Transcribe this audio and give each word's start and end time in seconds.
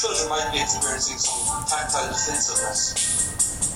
children 0.00 0.28
might 0.28 0.52
be 0.52 0.60
experiencing 0.60 1.18
some 1.18 1.64
tactile 1.64 2.06
defensiveness. 2.06 3.74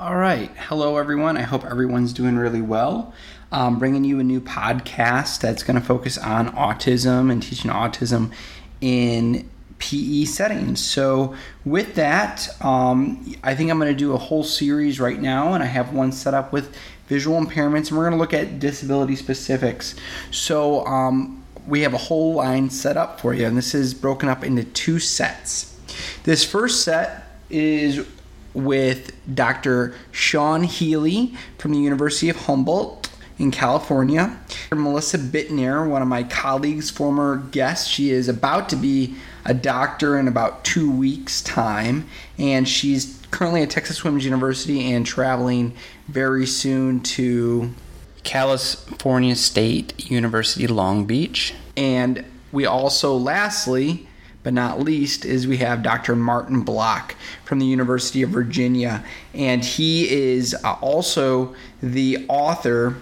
All 0.00 0.16
right. 0.16 0.50
Hello, 0.56 0.96
everyone. 0.96 1.36
I 1.36 1.42
hope 1.42 1.64
everyone's 1.66 2.14
doing 2.14 2.36
really 2.36 2.62
well. 2.62 3.12
Um, 3.50 3.78
bringing 3.78 4.04
you 4.04 4.18
a 4.20 4.24
new 4.24 4.40
podcast 4.40 5.40
that's 5.40 5.62
going 5.62 5.78
to 5.78 5.84
focus 5.86 6.16
on 6.16 6.48
autism 6.52 7.30
and 7.30 7.42
teaching 7.42 7.70
autism 7.70 8.32
in 8.80 9.50
PE 9.82 10.24
settings. 10.24 10.80
So, 10.82 11.34
with 11.64 11.96
that, 11.96 12.48
um, 12.64 13.34
I 13.42 13.54
think 13.54 13.70
I'm 13.70 13.78
going 13.78 13.92
to 13.92 13.98
do 13.98 14.12
a 14.12 14.18
whole 14.18 14.44
series 14.44 14.98
right 14.98 15.20
now, 15.20 15.52
and 15.52 15.62
I 15.62 15.66
have 15.66 15.92
one 15.92 16.12
set 16.12 16.34
up 16.34 16.52
with 16.52 16.74
visual 17.08 17.40
impairments, 17.40 17.88
and 17.88 17.98
we're 17.98 18.08
going 18.08 18.12
to 18.12 18.18
look 18.18 18.34
at 18.34 18.58
disability 18.58 19.16
specifics. 19.16 19.94
So, 20.30 20.86
um, 20.86 21.42
we 21.66 21.82
have 21.82 21.94
a 21.94 21.98
whole 21.98 22.34
line 22.34 22.70
set 22.70 22.96
up 22.96 23.20
for 23.20 23.34
you, 23.34 23.46
and 23.46 23.56
this 23.56 23.74
is 23.74 23.94
broken 23.94 24.28
up 24.28 24.44
into 24.44 24.64
two 24.64 24.98
sets. 24.98 25.78
This 26.24 26.44
first 26.44 26.82
set 26.82 27.26
is 27.50 28.06
with 28.54 29.12
Dr. 29.34 29.94
Sean 30.10 30.64
Healy 30.64 31.34
from 31.58 31.72
the 31.72 31.78
University 31.78 32.28
of 32.28 32.36
Humboldt 32.36 33.10
in 33.38 33.50
California. 33.50 34.38
Melissa 34.74 35.18
Bittner, 35.18 35.88
one 35.88 36.02
of 36.02 36.08
my 36.08 36.22
colleagues, 36.22 36.90
former 36.90 37.36
guest, 37.36 37.88
she 37.88 38.10
is 38.10 38.28
about 38.28 38.68
to 38.70 38.76
be 38.76 39.16
a 39.44 39.54
doctor 39.54 40.18
in 40.18 40.28
about 40.28 40.64
two 40.64 40.90
weeks' 40.90 41.42
time, 41.42 42.06
and 42.38 42.68
she's 42.68 43.20
currently 43.30 43.62
at 43.62 43.70
Texas 43.70 44.04
Women's 44.04 44.24
University 44.24 44.92
and 44.92 45.04
traveling 45.04 45.74
very 46.08 46.46
soon 46.46 47.00
to 47.00 47.72
California 48.22 49.34
State 49.34 50.10
University, 50.10 50.66
Long 50.66 51.06
Beach. 51.06 51.54
And 51.76 52.24
we 52.52 52.66
also, 52.66 53.16
lastly, 53.16 54.06
but 54.42 54.52
not 54.52 54.80
least, 54.80 55.24
is 55.24 55.46
we 55.46 55.58
have 55.58 55.82
Dr. 55.82 56.14
Martin 56.14 56.62
Block 56.62 57.14
from 57.44 57.58
the 57.58 57.66
University 57.66 58.22
of 58.22 58.30
Virginia, 58.30 59.04
and 59.34 59.64
he 59.64 60.10
is 60.10 60.54
uh, 60.64 60.72
also 60.80 61.54
the 61.82 62.24
author 62.28 62.96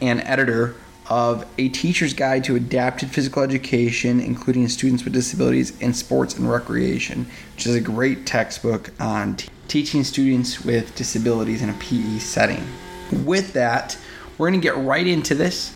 and 0.00 0.20
editor 0.22 0.74
of 1.12 1.44
A 1.58 1.68
Teacher's 1.68 2.14
Guide 2.14 2.42
to 2.44 2.56
Adapted 2.56 3.10
Physical 3.10 3.42
Education, 3.42 4.18
including 4.18 4.66
students 4.68 5.04
with 5.04 5.12
disabilities 5.12 5.78
in 5.78 5.92
sports 5.92 6.38
and 6.38 6.50
recreation, 6.50 7.26
which 7.54 7.66
is 7.66 7.74
a 7.74 7.82
great 7.82 8.24
textbook 8.24 8.90
on 8.98 9.36
t- 9.36 9.50
teaching 9.68 10.04
students 10.04 10.64
with 10.64 10.94
disabilities 10.94 11.60
in 11.60 11.68
a 11.68 11.74
PE 11.74 12.18
setting. 12.18 12.66
With 13.26 13.52
that, 13.52 13.98
we're 14.38 14.48
going 14.48 14.58
to 14.58 14.66
get 14.66 14.74
right 14.78 15.06
into 15.06 15.34
this. 15.34 15.74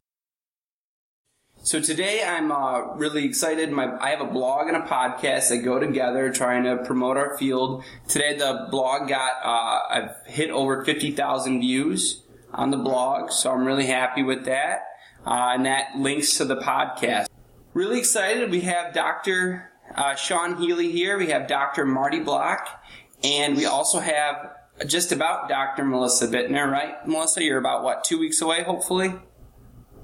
So 1.61 1.81
today 1.81 2.25
I'm 2.27 2.50
uh, 2.50 2.95
really 2.95 3.27
excited. 3.27 3.71
My 3.71 3.95
I 4.00 4.11
have 4.11 4.23
a 4.23 4.33
blog 4.33 4.69
and 4.69 4.77
a 4.78 4.87
podcast 4.87 5.50
that 5.50 5.59
go 5.62 5.78
together, 5.78 6.33
trying 6.33 6.65
to 6.65 6.83
promote 6.83 7.19
our 7.19 7.37
field. 7.37 7.84
Today 8.09 8.39
the 8.39 8.69
blog 8.71 9.06
got 9.06 9.33
uh, 9.45 9.81
I've 9.91 10.17
hit 10.33 10.48
over 10.48 10.83
fifty 10.83 11.11
thousand 11.11 11.61
views 11.61 12.23
on 12.55 12.71
the 12.71 12.78
blog, 12.78 13.33
so 13.33 13.50
I'm 13.50 13.67
really 13.67 13.87
happy 13.87 14.23
with 14.23 14.47
that. 14.47 14.84
Uh, 15.27 15.55
and 15.55 15.66
that 15.66 15.96
links 15.96 16.36
to 16.36 16.44
the 16.44 16.56
podcast. 16.56 17.27
Really 17.74 17.98
excited. 17.98 18.50
We 18.50 18.60
have 18.60 18.94
Dr. 18.94 19.72
Uh, 19.94 20.14
Sean 20.14 20.56
Healy 20.56 20.92
here. 20.92 21.19
We 21.19 21.28
have 21.30 21.48
Dr. 21.48 21.84
Marty 21.84 22.20
Block, 22.20 22.84
and 23.24 23.56
we 23.56 23.66
also 23.66 23.98
have 23.98 24.52
just 24.86 25.10
about 25.10 25.48
Dr. 25.48 25.84
Melissa 25.84 26.28
Bittner. 26.28 26.70
Right, 26.70 26.94
Melissa? 27.06 27.42
You're 27.42 27.58
about 27.58 27.82
what 27.82 28.04
two 28.04 28.19
weeks 28.19 28.41
away, 28.41 28.62
hopefully. 28.62 29.12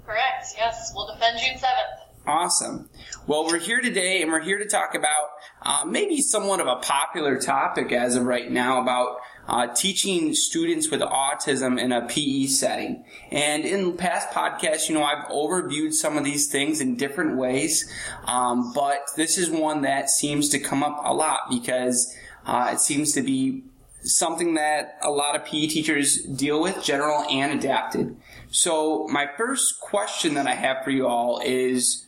Correct. 0.05 0.47
Yes, 0.57 0.93
we'll 0.95 1.07
defend 1.15 1.39
June 1.39 1.57
seventh. 1.59 2.03
Awesome. 2.27 2.89
Well, 3.27 3.47
we're 3.47 3.59
here 3.59 3.81
today 3.81 4.23
and 4.23 4.31
we're 4.31 4.43
here 4.43 4.59
to 4.59 4.67
talk 4.67 4.95
about 4.95 5.29
uh, 5.63 5.85
maybe 5.87 6.21
somewhat 6.21 6.61
of 6.61 6.69
a 6.69 6.77
popular 6.77 7.41
topic 7.41 7.91
as 7.93 8.15
of 8.17 8.25
right 8.25 8.51
now 8.51 8.81
about 8.81 9.17
uh, 9.49 9.67
teaching 9.69 10.35
students 10.35 10.91
with 10.91 11.01
autism 11.01 11.81
in 11.81 11.93
a 11.93 12.07
PE 12.07 12.47
setting. 12.47 13.05
And 13.31 13.65
in 13.65 13.97
past 13.97 14.31
podcasts, 14.31 14.89
you 14.89 14.95
know, 14.95 15.03
I've 15.03 15.27
overviewed 15.29 15.93
some 15.93 16.17
of 16.17 16.25
these 16.25 16.47
things 16.47 16.81
in 16.81 16.97
different 16.97 17.37
ways, 17.37 17.91
um, 18.25 18.73
but 18.73 19.01
this 19.17 19.39
is 19.39 19.51
one 19.51 19.83
that 19.83 20.11
seems 20.11 20.49
to 20.51 20.59
come 20.59 20.83
up 20.83 21.01
a 21.05 21.13
lot 21.13 21.51
because 21.51 22.15
uh, 22.47 22.71
it 22.73 22.81
seems 22.81 23.13
to 23.13 23.23
be 23.23 23.65
something 24.03 24.55
that 24.55 24.99
a 25.03 25.11
lot 25.11 25.37
of 25.37 25.45
PE 25.45 25.69
teachers 25.69 26.23
deal 26.23 26.61
with, 26.61 26.83
general 26.83 27.25
and 27.31 27.53
adapted. 27.53 28.17
So 28.51 29.07
my 29.09 29.29
first 29.37 29.81
question 29.81 30.35
that 30.35 30.47
I 30.47 30.55
have 30.55 30.85
for 30.85 30.91
you 30.91 31.07
all 31.07 31.41
is, 31.45 32.07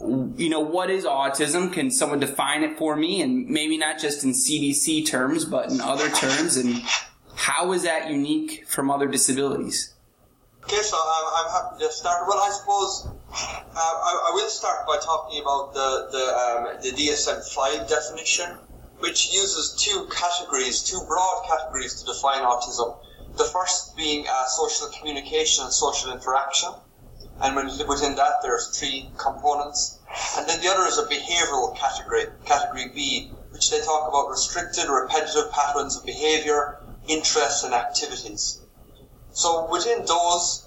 you 0.00 0.48
know, 0.48 0.60
what 0.60 0.90
is 0.90 1.04
autism? 1.04 1.72
Can 1.72 1.90
someone 1.90 2.20
define 2.20 2.62
it 2.62 2.78
for 2.78 2.96
me? 2.96 3.22
And 3.22 3.48
maybe 3.48 3.78
not 3.78 3.98
just 3.98 4.24
in 4.24 4.32
CDC 4.32 5.06
terms, 5.06 5.44
but 5.44 5.70
in 5.70 5.80
other 5.80 6.08
terms. 6.10 6.56
And 6.56 6.82
how 7.36 7.72
is 7.72 7.84
that 7.84 8.10
unique 8.10 8.66
from 8.66 8.90
other 8.90 9.06
disabilities? 9.06 9.94
Okay, 10.64 10.80
so 10.80 10.96
I'm, 10.96 11.44
I'm 11.44 11.50
happy 11.52 11.84
to 11.84 11.92
start. 11.92 12.26
Well, 12.26 12.38
I 12.38 12.50
suppose 12.50 13.06
uh, 13.06 13.76
I, 13.76 14.30
I 14.30 14.34
will 14.34 14.48
start 14.48 14.86
by 14.86 14.96
talking 14.96 15.42
about 15.42 15.74
the 15.74 16.08
the, 16.10 16.24
um, 16.34 16.82
the 16.82 16.90
DSM-5 16.90 17.88
definition, 17.88 18.56
which 18.98 19.32
uses 19.32 19.76
two 19.78 20.08
categories, 20.10 20.82
two 20.82 21.00
broad 21.06 21.44
categories 21.46 22.00
to 22.00 22.06
define 22.06 22.42
autism. 22.42 22.96
The 23.36 23.44
first 23.44 23.94
being 23.96 24.26
uh, 24.26 24.46
social 24.46 24.88
communication 24.88 25.64
and 25.64 25.72
social 25.72 26.12
interaction, 26.12 26.70
and 27.44 27.56
within 27.86 28.14
that 28.16 28.40
there's 28.42 28.78
three 28.78 29.10
components. 29.18 29.98
And 30.38 30.48
then 30.48 30.62
the 30.62 30.68
other 30.68 30.86
is 30.86 30.96
a 30.96 31.04
behavioural 31.04 31.76
category, 31.76 32.24
category 32.46 32.88
B, 32.94 33.32
which 33.50 33.70
they 33.70 33.80
talk 33.80 34.08
about 34.08 34.30
restricted, 34.30 34.88
repetitive 34.88 35.52
patterns 35.52 35.96
of 35.96 36.06
behaviour, 36.06 36.80
interests, 37.06 37.62
and 37.62 37.74
activities. 37.74 38.62
So 39.32 39.68
within 39.70 40.06
those, 40.06 40.66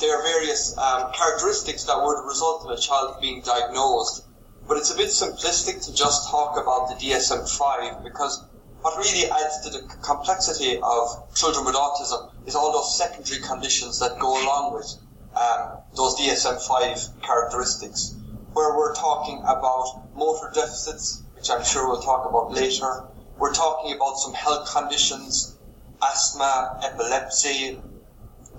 there 0.00 0.18
are 0.18 0.22
various 0.22 0.76
um, 0.76 1.12
characteristics 1.14 1.84
that 1.84 1.96
would 1.96 2.26
result 2.26 2.66
in 2.66 2.72
a 2.72 2.78
child 2.78 3.16
being 3.22 3.40
diagnosed. 3.40 4.26
But 4.68 4.76
it's 4.76 4.92
a 4.92 4.96
bit 4.96 5.08
simplistic 5.08 5.82
to 5.86 5.94
just 5.94 6.28
talk 6.28 6.60
about 6.60 6.88
the 6.88 7.06
DSM-5 7.06 8.04
because 8.04 8.44
what 8.82 8.98
really 8.98 9.30
adds 9.30 9.60
to 9.64 9.70
the 9.70 9.88
complexity 10.02 10.78
of 10.82 11.34
children 11.34 11.64
with 11.64 11.74
autism 11.74 12.32
is 12.46 12.54
all 12.54 12.72
those 12.72 12.98
secondary 12.98 13.40
conditions 13.40 13.98
that 14.00 14.18
go 14.18 14.42
along 14.42 14.74
with 14.74 14.92
um, 15.36 15.78
those 15.94 16.16
DSM-5 16.16 17.22
characteristics, 17.22 18.16
where 18.52 18.76
we're 18.76 18.94
talking 18.94 19.38
about 19.40 20.08
motor 20.14 20.50
deficits, 20.54 21.22
which 21.34 21.50
I'm 21.50 21.64
sure 21.64 21.86
we'll 21.86 22.02
talk 22.02 22.28
about 22.28 22.52
later. 22.52 23.04
We're 23.38 23.52
talking 23.52 23.94
about 23.94 24.18
some 24.18 24.32
health 24.32 24.72
conditions, 24.72 25.58
asthma, 26.02 26.80
epilepsy, 26.82 27.78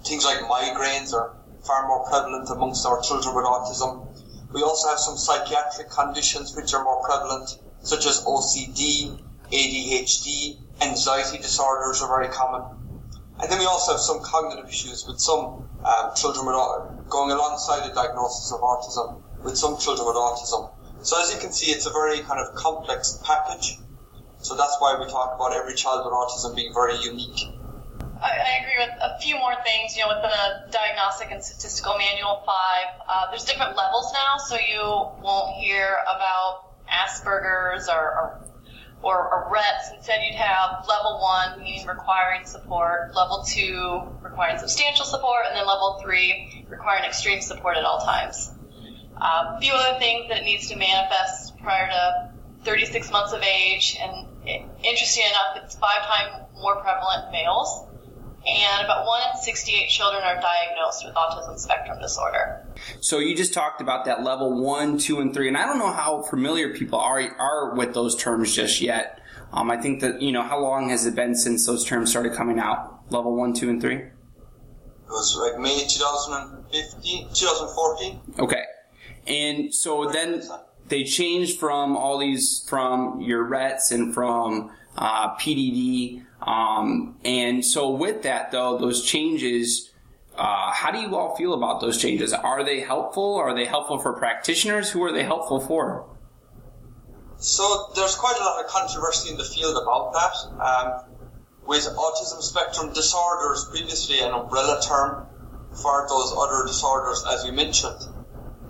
things 0.05 0.23
like 0.23 0.39
migraines 0.39 1.13
are 1.13 1.35
far 1.65 1.87
more 1.87 2.07
prevalent 2.07 2.49
amongst 2.49 2.85
our 2.85 3.01
children 3.01 3.35
with 3.35 3.45
autism. 3.45 4.07
We 4.53 4.61
also 4.61 4.89
have 4.89 4.99
some 4.99 5.17
psychiatric 5.17 5.89
conditions 5.89 6.55
which 6.55 6.73
are 6.73 6.83
more 6.83 7.03
prevalent, 7.03 7.57
such 7.81 8.05
as 8.05 8.23
OCD, 8.23 9.19
ADHD, 9.51 10.59
anxiety 10.81 11.37
disorders 11.39 12.01
are 12.01 12.07
very 12.07 12.31
common. 12.33 12.86
And 13.39 13.51
then 13.51 13.59
we 13.59 13.65
also 13.65 13.91
have 13.93 14.01
some 14.01 14.21
cognitive 14.23 14.67
issues 14.67 15.05
with 15.07 15.19
some 15.19 15.69
um, 15.85 16.11
children 16.15 16.45
with 16.45 17.09
going 17.09 17.31
alongside 17.31 17.87
the 17.87 17.93
diagnosis 17.93 18.51
of 18.51 18.61
autism 18.61 19.21
with 19.43 19.57
some 19.57 19.77
children 19.77 20.07
with 20.07 20.15
autism. 20.15 20.71
So 21.01 21.21
as 21.21 21.31
you 21.31 21.39
can 21.39 21.51
see, 21.51 21.71
it's 21.71 21.85
a 21.85 21.91
very 21.91 22.19
kind 22.21 22.39
of 22.39 22.55
complex 22.55 23.19
package. 23.23 23.77
So 24.39 24.55
that's 24.55 24.75
why 24.79 24.97
we 24.99 25.05
talk 25.09 25.35
about 25.35 25.53
every 25.53 25.75
child 25.75 26.05
with 26.05 26.13
autism 26.13 26.55
being 26.55 26.73
very 26.73 26.97
unique. 26.97 27.53
I, 28.21 28.31
I 28.33 28.51
agree 28.61 28.77
with 28.79 28.95
a 29.01 29.19
few 29.21 29.35
more 29.37 29.53
things. 29.63 29.95
You 29.95 30.03
know, 30.03 30.09
with 30.09 30.23
the 30.23 30.71
Diagnostic 30.71 31.31
and 31.31 31.43
Statistical 31.43 31.97
Manual 31.97 32.41
5, 32.45 32.55
uh, 33.07 33.29
there's 33.29 33.45
different 33.45 33.75
levels 33.77 34.11
now, 34.13 34.37
so 34.37 34.55
you 34.57 34.81
won't 35.21 35.55
hear 35.57 35.97
about 36.03 36.73
Asperger's 36.89 37.87
or, 37.89 38.01
or 38.01 38.46
or, 39.01 39.17
or 39.17 39.49
Rett's. 39.51 39.91
Instead, 39.95 40.21
you'd 40.25 40.35
have 40.35 40.85
level 40.87 41.19
one, 41.21 41.61
meaning 41.61 41.85
requiring 41.85 42.45
support, 42.45 43.15
level 43.15 43.43
two, 43.47 44.01
requiring 44.21 44.57
substantial 44.57 45.05
support, 45.05 45.45
and 45.47 45.55
then 45.55 45.65
level 45.65 45.99
three, 46.03 46.65
requiring 46.69 47.03
extreme 47.05 47.41
support 47.41 47.77
at 47.77 47.83
all 47.83 47.99
times. 47.99 48.51
A 49.17 49.25
um, 49.25 49.61
few 49.61 49.73
other 49.73 49.97
things 49.99 50.29
that 50.29 50.39
it 50.39 50.43
needs 50.43 50.67
to 50.69 50.75
manifest 50.75 51.57
prior 51.57 51.89
to 51.89 52.31
36 52.63 53.11
months 53.11 53.33
of 53.33 53.41
age, 53.41 53.97
and 54.01 54.27
interesting 54.83 55.25
enough, 55.25 55.63
it's 55.63 55.75
five 55.75 56.05
times 56.05 56.47
more 56.61 56.75
prevalent 56.77 57.25
in 57.27 57.31
males 57.31 57.87
and 58.47 58.85
about 58.85 59.05
1 59.05 59.21
in 59.35 59.41
68 59.41 59.89
children 59.89 60.23
are 60.23 60.39
diagnosed 60.39 61.05
with 61.05 61.15
autism 61.15 61.59
spectrum 61.59 61.99
disorder. 61.99 62.65
So 63.01 63.19
you 63.19 63.35
just 63.35 63.53
talked 63.53 63.81
about 63.81 64.05
that 64.05 64.23
level 64.23 64.61
1, 64.61 64.97
2, 64.99 65.19
and 65.19 65.33
3, 65.33 65.49
and 65.49 65.57
I 65.57 65.65
don't 65.65 65.79
know 65.79 65.91
how 65.91 66.21
familiar 66.23 66.73
people 66.73 66.99
are, 66.99 67.19
are 67.37 67.75
with 67.75 67.93
those 67.93 68.15
terms 68.15 68.55
just 68.55 68.79
yet. 68.81 69.19
Um, 69.51 69.69
I 69.69 69.77
think 69.77 70.01
that, 70.01 70.21
you 70.21 70.31
know, 70.31 70.43
how 70.43 70.59
long 70.59 70.89
has 70.89 71.05
it 71.05 71.15
been 71.15 71.35
since 71.35 71.65
those 71.65 71.85
terms 71.85 72.09
started 72.09 72.33
coming 72.33 72.59
out? 72.59 73.11
Level 73.11 73.35
1, 73.35 73.53
2, 73.53 73.69
and 73.69 73.81
3? 73.81 73.95
It 73.95 74.11
was 75.09 75.37
like 75.37 75.59
May 75.59 75.85
2015, 75.87 77.27
2014. 77.33 78.19
Okay. 78.39 78.63
And 79.25 79.73
so 79.73 80.09
then 80.09 80.41
they 80.89 81.03
changed 81.03 81.59
from 81.59 81.95
all 81.95 82.17
these, 82.17 82.65
from 82.67 83.21
your 83.21 83.43
Rett's 83.43 83.91
and 83.91 84.13
from 84.13 84.71
uh, 84.97 85.35
PDD. 85.35 86.23
Um, 86.41 87.17
and 87.25 87.63
so 87.65 87.89
with 87.89 88.23
that, 88.23 88.51
though, 88.51 88.77
those 88.77 89.03
changes, 89.03 89.91
uh, 90.37 90.71
how 90.71 90.91
do 90.91 90.99
you 90.99 91.15
all 91.15 91.35
feel 91.35 91.53
about 91.53 91.81
those 91.81 91.99
changes? 92.01 92.33
Are 92.33 92.63
they 92.63 92.79
helpful? 92.79 93.35
Are 93.35 93.53
they 93.53 93.65
helpful 93.65 93.99
for 93.99 94.13
practitioners? 94.13 94.89
Who 94.91 95.03
are 95.03 95.11
they 95.11 95.23
helpful 95.23 95.59
for? 95.59 96.05
So 97.37 97.91
there's 97.95 98.15
quite 98.15 98.37
a 98.39 98.43
lot 98.43 98.63
of 98.63 98.69
controversy 98.69 99.29
in 99.29 99.37
the 99.37 99.43
field 99.43 99.77
about 99.81 100.13
that. 100.13 100.63
Um, 100.63 101.13
with 101.67 101.83
autism 101.83 102.41
spectrum 102.41 102.93
disorders 102.93 103.67
previously 103.69 104.19
an 104.19 104.31
umbrella 104.31 104.81
term 104.81 105.27
for 105.73 106.07
those 106.09 106.33
other 106.35 106.65
disorders, 106.65 107.23
as 107.29 107.45
you 107.45 107.51
mentioned. 107.51 108.01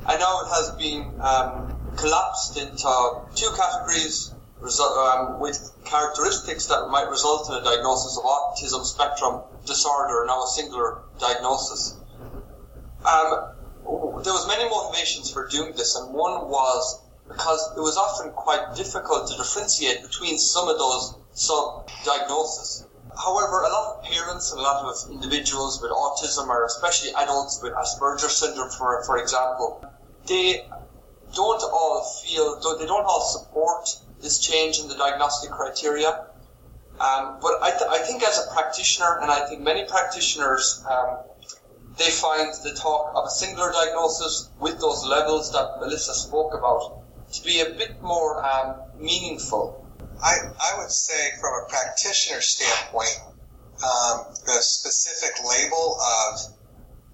And 0.09 0.19
now 0.19 0.41
it 0.41 0.49
has 0.49 0.71
been 0.77 1.21
um, 1.21 1.76
collapsed 1.97 2.57
into 2.57 3.21
two 3.35 3.49
categories 3.57 4.33
um, 4.61 5.39
with 5.39 5.71
characteristics 5.85 6.65
that 6.67 6.87
might 6.89 7.09
result 7.09 7.49
in 7.49 7.55
a 7.55 7.63
diagnosis 7.63 8.17
of 8.17 8.23
autism 8.23 8.85
spectrum 8.85 9.41
disorder, 9.65 10.25
now 10.25 10.43
a 10.43 10.47
singular 10.47 10.99
diagnosis. 11.19 11.95
Um, 13.05 13.53
there 14.23 14.33
was 14.33 14.47
many 14.47 14.67
motivations 14.69 15.31
for 15.31 15.47
doing 15.47 15.73
this, 15.75 15.95
and 15.95 16.13
one 16.13 16.49
was 16.49 17.01
because 17.27 17.73
it 17.77 17.79
was 17.79 17.97
often 17.97 18.31
quite 18.31 18.75
difficult 18.75 19.29
to 19.29 19.37
differentiate 19.37 20.01
between 20.01 20.37
some 20.37 20.67
of 20.67 20.77
those 20.77 21.15
sub-diagnoses. 21.33 22.87
However, 23.15 23.61
a 23.61 23.69
lot 23.69 23.97
of 23.97 24.03
parents 24.03 24.51
and 24.51 24.59
a 24.59 24.63
lot 24.63 24.85
of 24.85 25.11
individuals 25.11 25.81
with 25.81 25.91
autism, 25.91 26.47
or 26.47 26.65
especially 26.65 27.11
adults 27.15 27.61
with 27.61 27.73
Asperger 27.73 28.29
syndrome, 28.29 28.69
for, 28.71 29.03
for 29.05 29.17
example, 29.17 29.83
they 30.27 30.67
don't 31.33 31.63
all 31.63 32.03
feel, 32.23 32.59
they 32.79 32.85
don't 32.85 33.05
all 33.05 33.21
support 33.21 33.89
this 34.21 34.39
change 34.39 34.79
in 34.79 34.87
the 34.87 34.95
diagnostic 34.95 35.51
criteria. 35.51 36.27
Um, 36.99 37.37
but 37.41 37.61
I, 37.61 37.71
th- 37.77 37.89
I, 37.89 37.99
think 37.99 38.23
as 38.23 38.39
a 38.39 38.53
practitioner, 38.53 39.19
and 39.21 39.29
I 39.29 39.47
think 39.47 39.61
many 39.61 39.85
practitioners, 39.85 40.83
um, 40.89 41.19
they 41.97 42.09
find 42.09 42.51
the 42.63 42.73
talk 42.73 43.11
of 43.15 43.25
a 43.27 43.29
singular 43.29 43.71
diagnosis 43.71 44.49
with 44.59 44.79
those 44.79 45.05
levels 45.05 45.51
that 45.51 45.79
Melissa 45.79 46.13
spoke 46.15 46.53
about 46.57 47.03
to 47.33 47.43
be 47.43 47.61
a 47.61 47.65
bit 47.65 48.01
more 48.01 48.43
um, 48.43 48.81
meaningful. 48.97 49.85
I, 50.23 50.37
I 50.59 50.79
would 50.79 50.91
say 50.91 51.29
from 51.39 51.53
a 51.53 51.69
practitioner 51.69 52.41
standpoint, 52.41 53.19
um, 53.83 54.25
the 54.45 54.61
specific 54.61 55.37
label 55.45 55.99
of 56.01 56.56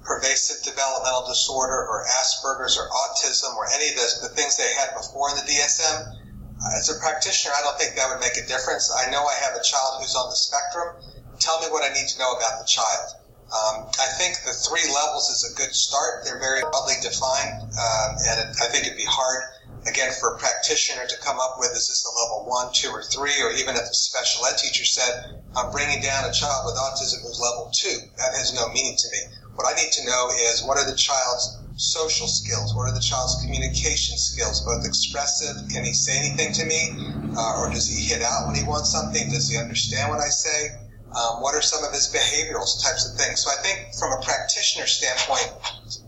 pervasive 0.04 0.64
developmental 0.64 1.26
disorder 1.28 1.88
or 1.88 2.04
Asperger's 2.20 2.78
or 2.78 2.88
autism 2.92 3.56
or 3.56 3.68
any 3.72 3.90
of 3.92 3.96
the, 3.96 4.28
the 4.28 4.32
things 4.36 4.56
they 4.56 4.68
had 4.76 4.92
before 4.96 5.32
in 5.32 5.40
the 5.40 5.48
DSM, 5.48 5.98
uh, 6.04 6.80
as 6.80 6.92
a 6.92 7.00
practitioner, 7.00 7.56
I 7.56 7.62
don't 7.64 7.76
think 7.80 7.96
that 7.96 8.08
would 8.12 8.20
make 8.20 8.36
a 8.40 8.46
difference. 8.48 8.92
I 8.92 9.12
know 9.12 9.24
I 9.24 9.36
have 9.44 9.56
a 9.56 9.64
child 9.64 10.00
who's 10.00 10.16
on 10.16 10.30
the 10.30 10.40
spectrum. 10.40 10.96
Tell 11.40 11.60
me 11.60 11.68
what 11.72 11.84
I 11.84 11.92
need 11.92 12.08
to 12.14 12.18
know 12.20 12.32
about 12.36 12.60
the 12.60 12.68
child. 12.68 13.20
Um, 13.52 13.76
I 14.00 14.10
think 14.18 14.40
the 14.48 14.56
three 14.56 14.86
levels 14.90 15.30
is 15.30 15.46
a 15.46 15.52
good 15.60 15.76
start. 15.76 16.26
They're 16.26 16.40
very 16.40 16.62
broadly 16.62 16.98
defined, 17.04 17.70
um, 17.70 18.10
and 18.32 18.36
it, 18.44 18.50
I 18.64 18.68
think 18.72 18.88
it'd 18.88 18.98
be 18.98 19.06
hard 19.06 19.44
again, 19.88 20.12
for 20.20 20.36
a 20.36 20.38
practitioner 20.38 21.06
to 21.08 21.18
come 21.20 21.40
up 21.40 21.56
with, 21.60 21.72
is 21.72 21.88
this 21.88 22.06
a 22.06 22.12
level 22.24 22.50
one, 22.50 22.72
two, 22.74 22.90
or 22.90 23.04
three, 23.04 23.36
or 23.44 23.52
even 23.52 23.76
if 23.76 23.84
a 23.84 23.94
special 23.94 24.46
ed 24.46 24.58
teacher 24.58 24.86
said, 24.86 25.44
I'm 25.56 25.72
bringing 25.72 26.02
down 26.02 26.30
a 26.30 26.34
child 26.34 26.66
with 26.66 26.76
autism 26.76 27.22
who's 27.22 27.40
level 27.40 27.70
two, 27.74 27.98
that 28.18 28.32
has 28.34 28.54
no 28.54 28.68
meaning 28.70 28.96
to 28.98 29.08
me. 29.12 29.22
What 29.56 29.68
I 29.70 29.76
need 29.78 29.92
to 29.92 30.06
know 30.06 30.30
is 30.50 30.64
what 30.66 30.78
are 30.78 30.90
the 30.90 30.98
child's 30.98 31.60
social 31.76 32.28
skills? 32.28 32.74
What 32.74 32.90
are 32.90 32.94
the 32.94 33.02
child's 33.02 33.42
communication 33.44 34.18
skills, 34.18 34.62
both 34.62 34.86
expressive? 34.86 35.70
Can 35.70 35.84
he 35.84 35.94
say 35.94 36.18
anything 36.18 36.54
to 36.54 36.66
me? 36.66 36.90
Uh, 37.38 37.62
or 37.62 37.70
does 37.70 37.88
he 37.88 38.04
hit 38.04 38.22
out 38.22 38.48
when 38.48 38.56
he 38.56 38.64
wants 38.64 38.92
something? 38.92 39.30
Does 39.30 39.50
he 39.50 39.58
understand 39.58 40.10
what 40.10 40.20
I 40.20 40.30
say? 40.30 40.70
Um, 41.14 41.42
what 41.42 41.54
are 41.54 41.62
some 41.62 41.84
of 41.84 41.94
his 41.94 42.10
behavioral 42.10 42.66
types 42.82 43.06
of 43.06 43.18
things? 43.18 43.46
So 43.46 43.52
I 43.52 43.62
think 43.62 43.94
from 43.94 44.14
a 44.14 44.22
practitioner 44.26 44.88
standpoint, 44.88 45.54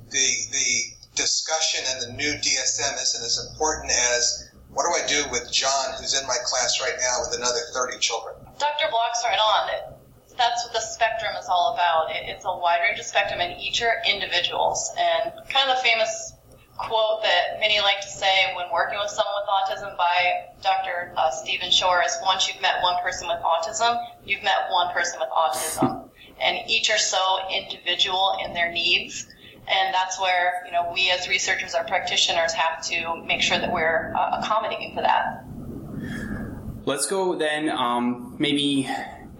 the, 0.10 0.28
the 0.52 0.70
discussion 1.14 1.86
and 1.88 2.02
the 2.02 2.18
new 2.18 2.34
DSM 2.34 2.94
isn't 3.02 3.24
as 3.24 3.50
important 3.52 3.92
as 3.92 4.50
what 4.74 4.84
do 4.84 4.92
I 4.92 5.08
do 5.08 5.30
with 5.32 5.52
John, 5.54 5.94
who's 6.00 6.20
in 6.20 6.28
my 6.28 6.38
class 6.44 6.82
right 6.82 6.98
now 7.00 7.22
with 7.22 7.38
another 7.38 7.62
30 7.74 8.00
children? 8.00 8.36
Dr. 8.58 8.90
Block's 8.90 9.24
right 9.24 9.38
on. 9.38 9.95
That's 10.38 10.66
what 10.66 10.74
the 10.74 10.82
spectrum 10.82 11.32
is 11.40 11.48
all 11.48 11.74
about. 11.74 12.08
It's 12.12 12.46
a 12.46 12.58
wide 12.58 12.82
range 12.82 13.00
of 13.00 13.06
spectrum, 13.06 13.40
and 13.40 13.60
each 13.60 13.82
are 13.82 13.96
individuals. 14.08 14.92
And 14.98 15.32
kind 15.50 15.70
of 15.70 15.78
the 15.78 15.84
famous 15.84 16.34
quote 16.78 17.24
that 17.24 17.60
many 17.60 17.80
like 17.80 18.02
to 18.02 18.08
say 18.08 18.54
when 18.56 18.66
working 18.72 19.00
with 19.00 19.10
someone 19.10 19.34
with 19.40 19.48
autism 19.48 19.98
by 19.98 20.48
Dr. 20.62 21.14
Uh, 21.16 21.32
Stephen 21.32 21.72
Shore 21.72 22.04
is 22.04 22.18
once 22.22 22.48
you've 22.50 22.62
met 22.62 22.82
one 22.82 23.02
person 23.02 23.30
with 23.30 23.40
autism, 23.40 23.98
you've 24.26 24.44
met 24.44 24.70
one 24.70 24.94
person 24.94 25.20
with 25.20 25.30
autism. 25.30 26.02
And 26.38 26.70
each 26.70 26.90
are 26.90 26.98
so 26.98 27.38
individual 27.50 28.38
in 28.44 28.52
their 28.52 28.70
needs 28.70 29.26
and 29.68 29.94
that's 29.94 30.20
where 30.20 30.64
you 30.66 30.72
know 30.72 30.92
we 30.94 31.12
as 31.12 31.28
researchers, 31.28 31.74
our 31.74 31.84
practitioners, 31.86 32.54
have 32.54 32.84
to 32.86 33.24
make 33.26 33.42
sure 33.42 33.58
that 33.58 33.72
we're 33.72 34.14
uh, 34.16 34.42
accommodating 34.42 34.94
for 34.94 35.02
that. 35.02 35.44
Let's 36.86 37.08
go 37.08 37.36
then, 37.36 37.70
um, 37.70 38.36
maybe 38.38 38.88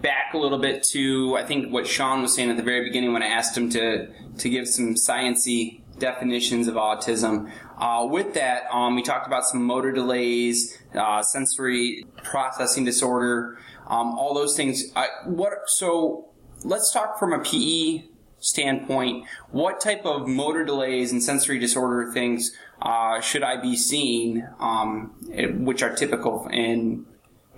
back 0.06 0.34
a 0.34 0.38
little 0.38 0.58
bit 0.58 0.84
to 0.84 1.36
I 1.36 1.44
think 1.44 1.72
what 1.72 1.84
Sean 1.84 2.22
was 2.22 2.32
saying 2.32 2.48
at 2.48 2.56
the 2.56 2.62
very 2.62 2.84
beginning 2.84 3.12
when 3.12 3.24
I 3.24 3.26
asked 3.26 3.56
him 3.56 3.68
to 3.70 4.06
to 4.38 4.48
give 4.48 4.68
some 4.68 4.94
sciency 4.94 5.80
definitions 5.98 6.68
of 6.68 6.76
autism. 6.76 7.50
Uh, 7.76 8.06
with 8.08 8.34
that, 8.34 8.64
um, 8.70 8.94
we 8.94 9.02
talked 9.02 9.26
about 9.26 9.44
some 9.44 9.64
motor 9.64 9.90
delays, 9.90 10.78
uh, 10.94 11.24
sensory 11.24 12.04
processing 12.22 12.84
disorder, 12.84 13.58
um, 13.88 14.16
all 14.16 14.32
those 14.32 14.56
things. 14.56 14.84
I, 14.94 15.08
what 15.24 15.54
so? 15.66 16.28
Let's 16.62 16.92
talk 16.92 17.18
from 17.18 17.32
a 17.32 17.40
PE 17.40 18.04
standpoint, 18.38 19.26
what 19.50 19.80
type 19.80 20.06
of 20.06 20.28
motor 20.28 20.64
delays 20.64 21.10
and 21.10 21.20
sensory 21.20 21.58
disorder 21.58 22.12
things 22.12 22.52
uh, 22.80 23.20
should 23.20 23.42
I 23.42 23.60
be 23.60 23.76
seeing, 23.76 24.46
um, 24.60 25.16
which 25.64 25.82
are 25.82 25.94
typical 25.94 26.48
in 26.52 27.06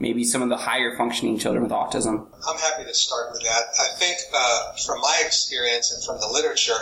maybe 0.01 0.25
some 0.25 0.43
of 0.43 0.49
the 0.49 0.57
higher 0.57 0.97
functioning 0.97 1.39
children 1.39 1.63
with 1.63 1.73
autism? 1.73 2.27
I'm 2.49 2.59
happy 2.59 2.85
to 2.85 2.95
start 2.95 3.33
with 3.33 3.43
that. 3.43 3.63
I 3.81 3.89
think 3.99 4.19
uh, 4.35 4.73
from 4.87 5.01
my 5.01 5.23
experience 5.25 5.93
and 5.93 6.05
from 6.05 6.21
the 6.21 6.29
literature, 6.33 6.79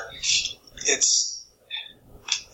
it's 0.86 1.44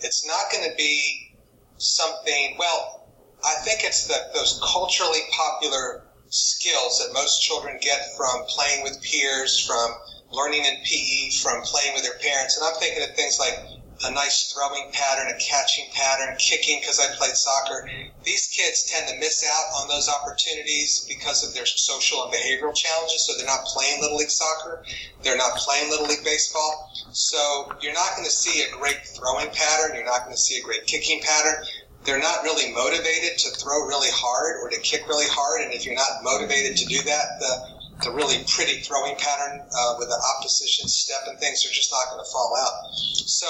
it's 0.01 0.25
not 0.25 0.51
going 0.51 0.69
to 0.69 0.75
be 0.75 1.35
something. 1.77 2.55
Well, 2.59 3.07
I 3.43 3.55
think 3.63 3.81
it's 3.83 4.07
that 4.07 4.33
those 4.33 4.59
culturally 4.63 5.21
popular 5.31 6.03
skills 6.29 6.99
that 6.99 7.13
most 7.13 7.41
children 7.41 7.77
get 7.81 8.15
from 8.17 8.43
playing 8.47 8.83
with 8.83 9.01
peers, 9.03 9.59
from 9.59 9.93
learning 10.33 10.65
in 10.65 10.75
PE 10.83 11.29
from 11.41 11.61
playing 11.61 11.93
with 11.93 12.03
their 12.03 12.17
parents. 12.17 12.57
And 12.57 12.65
I'm 12.67 12.79
thinking 12.81 13.03
of 13.03 13.15
things 13.15 13.39
like 13.39 13.57
a 14.05 14.11
nice 14.11 14.51
throwing 14.51 14.91
pattern, 14.91 15.29
a 15.29 15.37
catching 15.39 15.85
pattern, 15.93 16.35
kicking 16.37 16.79
because 16.79 16.99
I 16.99 17.15
played 17.15 17.35
soccer. 17.35 17.89
These 18.23 18.47
kids 18.47 18.83
tend 18.83 19.07
to 19.09 19.19
miss 19.19 19.45
out 19.45 19.81
on 19.81 19.87
those 19.87 20.09
opportunities 20.09 21.05
because 21.07 21.47
of 21.47 21.53
their 21.53 21.65
social 21.65 22.23
and 22.23 22.33
behavioral 22.33 22.75
challenges. 22.75 23.25
So 23.25 23.37
they're 23.37 23.47
not 23.47 23.65
playing 23.65 24.01
Little 24.01 24.17
League 24.17 24.31
soccer. 24.31 24.83
They're 25.21 25.37
not 25.37 25.57
playing 25.57 25.89
Little 25.89 26.07
League 26.07 26.23
baseball. 26.23 26.91
So 27.11 27.71
you're 27.81 27.93
not 27.93 28.15
going 28.15 28.25
to 28.25 28.31
see 28.31 28.63
a 28.63 28.71
great 28.75 29.05
throwing 29.05 29.49
pattern. 29.51 29.95
You're 29.95 30.05
not 30.05 30.23
going 30.23 30.35
to 30.35 30.41
see 30.41 30.59
a 30.59 30.63
great 30.63 30.85
kicking 30.85 31.21
pattern. 31.21 31.65
They're 32.03 32.19
not 32.19 32.43
really 32.43 32.73
motivated 32.73 33.37
to 33.39 33.49
throw 33.51 33.87
really 33.87 34.11
hard 34.11 34.59
or 34.61 34.69
to 34.69 34.79
kick 34.81 35.07
really 35.07 35.27
hard. 35.29 35.61
And 35.61 35.73
if 35.73 35.85
you're 35.85 35.95
not 35.95 36.23
motivated 36.23 36.75
to 36.77 36.85
do 36.85 37.01
that, 37.03 37.25
the 37.39 37.82
the 38.01 38.11
really 38.11 38.43
pretty 38.49 38.81
throwing 38.81 39.15
pattern 39.15 39.61
uh, 39.61 39.95
with 39.99 40.09
the 40.09 40.19
opposition 40.35 40.87
step 40.87 41.27
and 41.27 41.39
things 41.39 41.65
are 41.65 41.71
just 41.71 41.91
not 41.91 42.09
going 42.09 42.23
to 42.23 42.31
fall 42.31 42.53
out. 42.57 42.89
So 43.29 43.47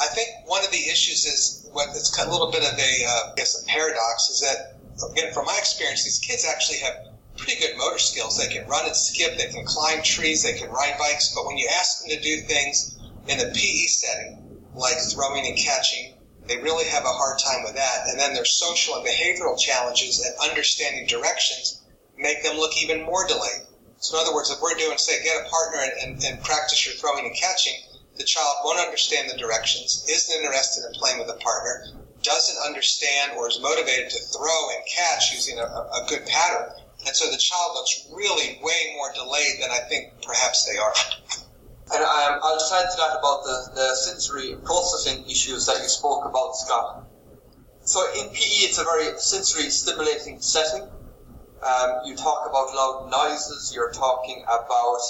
I 0.00 0.06
think 0.14 0.28
one 0.46 0.64
of 0.64 0.70
the 0.70 0.88
issues 0.88 1.24
is 1.26 1.68
what 1.72 1.88
it's 1.90 2.16
a 2.18 2.30
little 2.30 2.50
bit 2.50 2.62
of 2.62 2.78
a, 2.78 2.92
uh, 3.04 3.30
I 3.30 3.34
guess, 3.36 3.62
a 3.62 3.66
paradox 3.66 4.30
is 4.30 4.40
that 4.40 4.74
again, 5.12 5.32
from 5.32 5.46
my 5.46 5.56
experience, 5.58 6.04
these 6.04 6.18
kids 6.18 6.46
actually 6.46 6.78
have 6.78 7.14
pretty 7.36 7.60
good 7.60 7.76
motor 7.76 7.98
skills. 7.98 8.38
They 8.38 8.52
can 8.52 8.66
run 8.68 8.86
and 8.86 8.96
skip, 8.96 9.36
they 9.38 9.50
can 9.50 9.64
climb 9.66 10.02
trees, 10.02 10.42
they 10.42 10.54
can 10.58 10.70
ride 10.70 10.96
bikes, 10.98 11.34
but 11.34 11.46
when 11.46 11.58
you 11.58 11.68
ask 11.78 12.00
them 12.00 12.10
to 12.10 12.20
do 12.20 12.40
things 12.42 12.96
in 13.28 13.40
a 13.40 13.50
PE 13.50 13.86
setting, 13.86 14.62
like 14.74 14.94
throwing 15.12 15.46
and 15.46 15.56
catching, 15.56 16.14
they 16.46 16.58
really 16.58 16.88
have 16.88 17.04
a 17.04 17.08
hard 17.08 17.38
time 17.38 17.64
with 17.64 17.74
that. 17.74 18.06
And 18.06 18.18
then 18.18 18.34
their 18.34 18.44
social 18.44 18.96
and 18.96 19.06
behavioral 19.06 19.58
challenges 19.58 20.20
and 20.20 20.50
understanding 20.50 21.06
directions 21.06 21.82
make 22.16 22.42
them 22.42 22.56
look 22.56 22.72
even 22.82 23.02
more 23.02 23.26
delayed. 23.26 23.63
So 24.04 24.20
in 24.20 24.20
other 24.20 24.36
words, 24.36 24.50
if 24.50 24.60
we're 24.60 24.76
doing, 24.76 24.98
say, 24.98 25.24
get 25.24 25.40
a 25.40 25.48
partner 25.48 25.80
and, 25.80 25.92
and, 26.04 26.24
and 26.24 26.44
practice 26.44 26.84
your 26.84 26.94
throwing 26.96 27.24
and 27.24 27.34
catching, 27.34 27.72
the 28.18 28.24
child 28.24 28.52
won't 28.62 28.78
understand 28.78 29.30
the 29.30 29.36
directions, 29.38 30.04
isn't 30.04 30.44
interested 30.44 30.84
in 30.84 30.92
playing 30.92 31.20
with 31.20 31.30
a 31.32 31.40
partner, 31.40 31.88
doesn't 32.20 32.60
understand 32.68 33.32
or 33.32 33.48
is 33.48 33.58
motivated 33.62 34.10
to 34.10 34.20
throw 34.28 34.60
and 34.76 34.84
catch 34.84 35.32
using 35.32 35.58
a, 35.58 35.64
a 35.64 36.04
good 36.06 36.20
pattern. 36.26 36.68
And 37.06 37.16
so 37.16 37.30
the 37.30 37.40
child 37.40 37.72
looks 37.72 38.06
really 38.12 38.60
way 38.60 38.92
more 38.92 39.08
delayed 39.14 39.56
than 39.64 39.70
I 39.72 39.80
think 39.88 40.12
perhaps 40.20 40.68
they 40.68 40.76
are. 40.76 40.92
And 41.96 42.04
um, 42.04 42.40
I'll 42.44 42.60
just 42.60 42.74
add 42.74 42.84
to 42.84 42.96
that 43.00 43.16
about 43.16 43.44
the, 43.44 43.72
the 43.74 43.96
sensory 43.96 44.54
processing 44.64 45.24
issues 45.24 45.64
that 45.64 45.80
you 45.80 45.88
spoke 45.88 46.28
about, 46.28 46.56
Scott. 46.56 47.08
So 47.88 48.04
in 48.20 48.28
PE, 48.28 48.68
it's 48.68 48.76
a 48.76 48.84
very 48.84 49.16
sensory 49.16 49.70
stimulating 49.70 50.42
setting. 50.42 50.88
Um, 51.62 52.00
you 52.04 52.16
talk 52.16 52.48
about 52.48 52.74
loud 52.74 53.08
noises. 53.10 53.72
You're 53.74 53.92
talking 53.92 54.44
about 54.44 55.00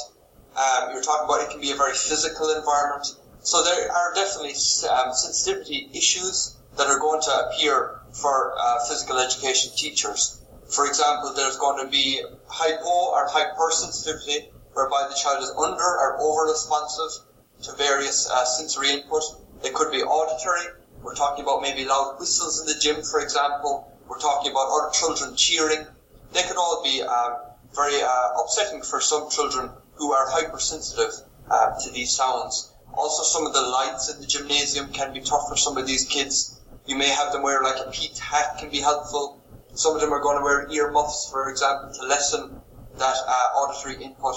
um, 0.57 0.93
you're 0.93 1.03
talking 1.03 1.25
about 1.25 1.43
it 1.43 1.51
can 1.51 1.61
be 1.61 1.73
a 1.73 1.77
very 1.77 1.95
physical 1.95 2.51
environment. 2.51 3.07
So 3.41 3.63
there 3.63 3.91
are 3.91 4.15
definitely 4.15 4.55
um, 4.89 5.13
sensitivity 5.13 5.91
issues 5.93 6.57
that 6.77 6.87
are 6.87 6.99
going 6.99 7.21
to 7.23 7.47
appear 7.47 8.01
for 8.13 8.55
uh, 8.59 8.85
physical 8.89 9.19
education 9.19 9.73
teachers. 9.77 10.41
For 10.69 10.87
example, 10.87 11.35
there's 11.35 11.57
going 11.57 11.85
to 11.85 11.91
be 11.91 12.23
hypo 12.47 12.89
or 12.89 13.29
hypersensitivity, 13.29 14.49
whereby 14.73 15.09
the 15.09 15.15
child 15.15 15.43
is 15.43 15.51
under 15.51 15.83
or 15.83 16.21
over 16.21 16.51
responsive 16.51 17.25
to 17.63 17.73
various 17.73 18.31
uh, 18.31 18.45
sensory 18.45 18.91
input. 18.91 19.23
It 19.65 19.75
could 19.75 19.91
be 19.91 20.03
auditory. 20.03 20.81
We're 21.03 21.15
talking 21.15 21.45
about 21.45 21.63
maybe 21.63 21.85
loud 21.85 22.17
whistles 22.19 22.61
in 22.61 22.67
the 22.67 22.79
gym, 22.81 23.03
for 23.03 23.21
example. 23.21 23.93
We're 24.09 24.19
talking 24.19 24.51
about 24.53 24.69
other 24.71 24.93
children 24.93 25.37
cheering. 25.37 25.87
They 26.35 26.43
could 26.43 26.57
all 26.57 26.83
be 26.83 27.01
um, 27.01 27.37
very 27.75 28.03
uh, 28.03 28.43
upsetting 28.43 28.83
for 28.83 29.01
some 29.01 29.31
children 29.31 29.71
who 29.95 30.13
are 30.13 30.29
hypersensitive 30.29 31.13
uh, 31.49 31.79
to 31.81 31.91
these 31.93 32.15
sounds. 32.15 32.73
Also, 32.93 33.23
some 33.23 33.47
of 33.47 33.55
the 33.55 33.63
lights 33.63 34.13
in 34.13 34.21
the 34.21 34.27
gymnasium 34.27 34.93
can 34.93 35.13
be 35.13 35.21
tough 35.21 35.49
for 35.49 35.57
some 35.57 35.77
of 35.79 35.87
these 35.87 36.05
kids. 36.05 36.61
You 36.87 36.97
may 36.97 37.09
have 37.09 37.33
them 37.33 37.43
wear 37.43 37.63
like 37.63 37.81
a 37.81 37.91
peaked 37.91 38.19
hat 38.19 38.59
can 38.59 38.71
be 38.71 38.81
helpful. 38.81 39.43
Some 39.75 39.95
of 39.95 40.01
them 40.01 40.13
are 40.13 40.21
going 40.21 40.39
to 40.39 40.45
wear 40.45 40.69
ear 40.71 40.91
muffs, 40.91 41.29
for 41.31 41.49
example, 41.49 41.93
to 41.95 42.07
lessen 42.07 42.61
that 42.99 43.17
uh, 43.27 43.59
auditory 43.59 44.05
input. 44.05 44.37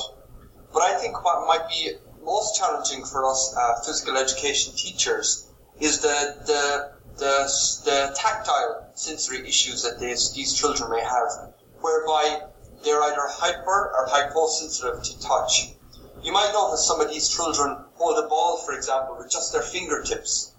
But 0.74 0.84
I 0.84 1.00
think 1.00 1.24
what 1.24 1.48
might 1.48 1.68
be 1.70 1.94
most 2.24 2.56
challenging 2.56 3.06
for 3.06 3.26
us 3.26 3.56
uh, 3.58 3.82
physical 3.86 4.18
education 4.18 4.74
teachers 4.76 5.48
is 5.80 6.00
the, 6.00 6.36
the, 6.46 6.92
the, 7.18 7.52
the 7.86 8.16
tactile 8.16 8.92
sensory 8.96 9.48
issues 9.48 9.84
that 9.84 10.00
these, 10.00 10.34
these 10.34 10.54
children 10.54 10.90
may 10.92 11.02
have, 11.02 11.54
whereby 11.88 12.42
they're 12.84 13.02
either 13.02 13.28
hyper 13.28 13.94
or 13.96 14.08
hyposensitive 14.10 15.02
to 15.04 15.22
touch. 15.22 15.74
You 16.22 16.34
might 16.34 16.52
notice 16.52 16.86
some 16.86 17.00
of 17.00 17.10
these 17.10 17.30
children 17.30 17.78
hold 17.96 18.24
a 18.24 18.28
ball, 18.28 18.58
for 18.66 18.74
example, 18.74 19.16
with 19.18 19.32
just 19.32 19.54
their 19.54 19.62
fingertips. 19.62 20.54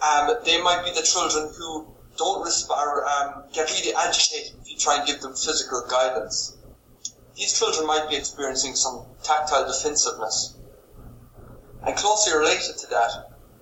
Um, 0.00 0.34
they 0.44 0.60
might 0.62 0.84
be 0.84 0.92
the 0.92 1.06
children 1.06 1.52
who 1.56 1.94
don't 2.16 2.42
respond, 2.42 3.04
um, 3.06 3.44
get 3.52 3.70
really 3.70 3.94
agitated 3.94 4.56
if 4.62 4.70
you 4.70 4.78
try 4.78 4.96
and 4.96 5.06
give 5.06 5.20
them 5.20 5.34
physical 5.34 5.84
guidance. 5.90 6.56
These 7.34 7.58
children 7.58 7.86
might 7.86 8.08
be 8.08 8.16
experiencing 8.16 8.74
some 8.74 9.04
tactile 9.22 9.66
defensiveness. 9.66 10.56
And 11.86 11.96
closely 11.96 12.32
related 12.36 12.78
to 12.78 12.86
that, 12.88 13.10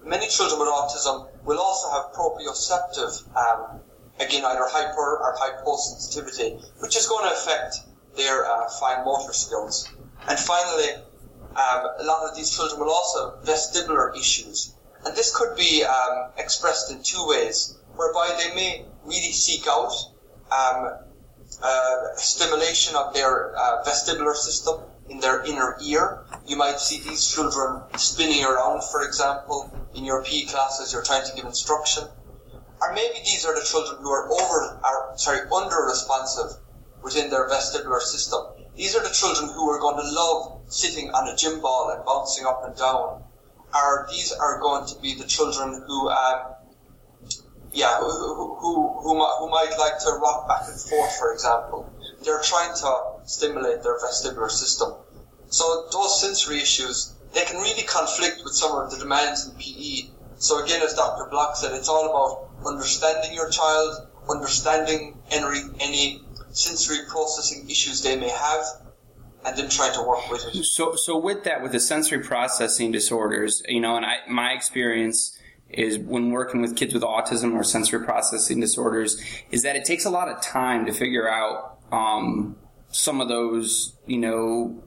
many 0.04 0.28
children 0.28 0.60
with 0.60 0.68
autism 0.68 1.28
will 1.44 1.58
also 1.58 1.90
have 1.90 2.12
proprioceptive, 2.14 3.22
um, 3.37 3.80
again, 4.20 4.44
either 4.44 4.64
hyper 4.66 5.18
or 5.18 5.34
hyposensitivity, 5.37 6.60
which 6.80 6.96
is 6.96 7.06
going 7.06 7.25
to 7.28 7.32
affect 7.34 7.80
their 8.16 8.46
uh, 8.46 8.68
fine 8.80 9.04
motor 9.04 9.32
skills. 9.32 9.88
And 10.28 10.38
finally, 10.38 11.02
um, 11.56 11.87
a 11.98 12.04
lot 12.04 12.28
of 12.28 12.37
these 12.37 12.50
children 12.50 12.80
will 12.80 12.90
also 12.90 13.37
have 13.37 13.44
vestibular 13.44 14.16
issues. 14.16 14.75
And 15.04 15.16
this 15.16 15.34
could 15.34 15.56
be 15.56 15.84
um, 15.84 16.30
expressed 16.37 16.90
in 16.90 17.02
two 17.02 17.25
ways, 17.26 17.76
whereby 17.94 18.37
they 18.38 18.54
may 18.54 18.84
really 19.04 19.32
seek 19.32 19.66
out 19.68 19.92
um, 20.50 20.90
uh, 21.62 22.16
stimulation 22.16 22.96
of 22.96 23.14
their 23.14 23.56
uh, 23.56 23.84
vestibular 23.84 24.34
system 24.34 24.80
in 25.08 25.20
their 25.20 25.44
inner 25.44 25.76
ear. 25.82 26.25
You 26.46 26.56
might 26.56 26.78
see 26.78 27.00
these 27.00 27.26
children 27.26 27.82
spinning 27.96 28.44
around, 28.44 28.82
for 28.84 29.02
example, 29.02 29.72
in 29.94 30.04
your 30.04 30.22
PE 30.22 30.46
classes, 30.46 30.92
you're 30.92 31.02
trying 31.02 31.26
to 31.26 31.34
give 31.34 31.44
instruction. 31.44 32.04
Or 32.80 32.92
maybe 32.92 33.18
these 33.25 33.44
are 33.44 33.54
the 33.54 33.64
children 33.64 33.99
who 34.02 34.11
are 34.11 34.30
over, 34.30 34.80
are, 34.85 35.12
sorry, 35.16 35.40
under 35.50 35.76
responsive 35.87 36.58
within 37.02 37.30
their 37.30 37.49
vestibular 37.49 38.00
system. 38.00 38.40
These 38.76 38.94
are 38.94 39.02
the 39.02 39.12
children 39.12 39.50
who 39.50 39.68
are 39.70 39.80
going 39.80 39.97
to 39.97 40.08
love 40.08 40.61
sitting 40.68 41.11
on 41.11 41.28
a 41.28 41.37
gym 41.37 41.61
ball 41.61 41.90
and 41.90 42.04
bouncing 42.04 42.47
up 42.47 42.62
and 42.64 42.76
down. 42.76 43.25
Are 43.75 44.06
these 44.11 44.32
are 44.32 44.61
going 44.61 44.87
to 44.87 44.94
be 45.00 45.14
the 45.14 45.26
children 45.26 45.82
who, 45.87 46.08
um, 46.08 46.54
yeah, 47.73 47.99
who, 47.99 48.06
who, 48.08 48.56
who, 48.61 49.26
who, 49.38 49.50
might 49.50 49.75
like 49.78 49.99
to 50.00 50.12
rock 50.23 50.49
back 50.49 50.62
and 50.68 50.80
forth, 50.80 51.18
for 51.18 51.32
example. 51.32 51.92
They're 52.25 52.40
trying 52.42 52.75
to 52.76 53.20
stimulate 53.25 53.82
their 53.82 53.99
vestibular 53.99 54.50
system. 54.50 54.94
So 55.49 55.88
those 55.92 56.20
sensory 56.20 56.58
issues, 56.58 57.14
they 57.35 57.44
can 57.44 57.61
really 57.61 57.82
conflict 57.82 58.42
with 58.44 58.54
some 58.54 58.73
of 58.73 58.90
the 58.90 58.99
demands 58.99 59.47
in 59.47 59.54
PE. 59.56 60.11
So 60.38 60.62
again, 60.62 60.82
as 60.82 60.94
Dr. 60.94 61.28
Block 61.30 61.56
said, 61.56 61.73
it's 61.73 61.88
all 61.88 62.08
about 62.08 62.47
understanding 62.66 63.34
your 63.34 63.50
child, 63.50 64.08
understanding 64.28 65.18
any, 65.30 65.60
any 65.80 66.22
sensory 66.50 66.98
processing 67.08 67.68
issues 67.68 68.02
they 68.02 68.16
may 68.16 68.28
have, 68.28 68.64
and 69.44 69.56
then 69.56 69.68
trying 69.68 69.94
to 69.94 70.02
work 70.02 70.30
with 70.30 70.44
it. 70.54 70.64
So, 70.64 70.96
so 70.96 71.18
with 71.18 71.44
that, 71.44 71.62
with 71.62 71.72
the 71.72 71.80
sensory 71.80 72.20
processing 72.20 72.90
disorders, 72.92 73.62
you 73.68 73.80
know, 73.80 73.96
and 73.96 74.04
I, 74.04 74.16
my 74.28 74.52
experience 74.52 75.38
is 75.70 75.98
when 75.98 76.30
working 76.30 76.62
with 76.62 76.76
kids 76.76 76.94
with 76.94 77.02
autism 77.02 77.54
or 77.54 77.62
sensory 77.62 78.04
processing 78.04 78.60
disorders, 78.60 79.22
is 79.50 79.62
that 79.62 79.76
it 79.76 79.84
takes 79.84 80.04
a 80.04 80.10
lot 80.10 80.28
of 80.28 80.40
time 80.40 80.86
to 80.86 80.92
figure 80.92 81.28
out 81.28 81.78
um, 81.92 82.56
some 82.90 83.20
of 83.20 83.28
those, 83.28 83.96
you 84.06 84.18
know, 84.18 84.82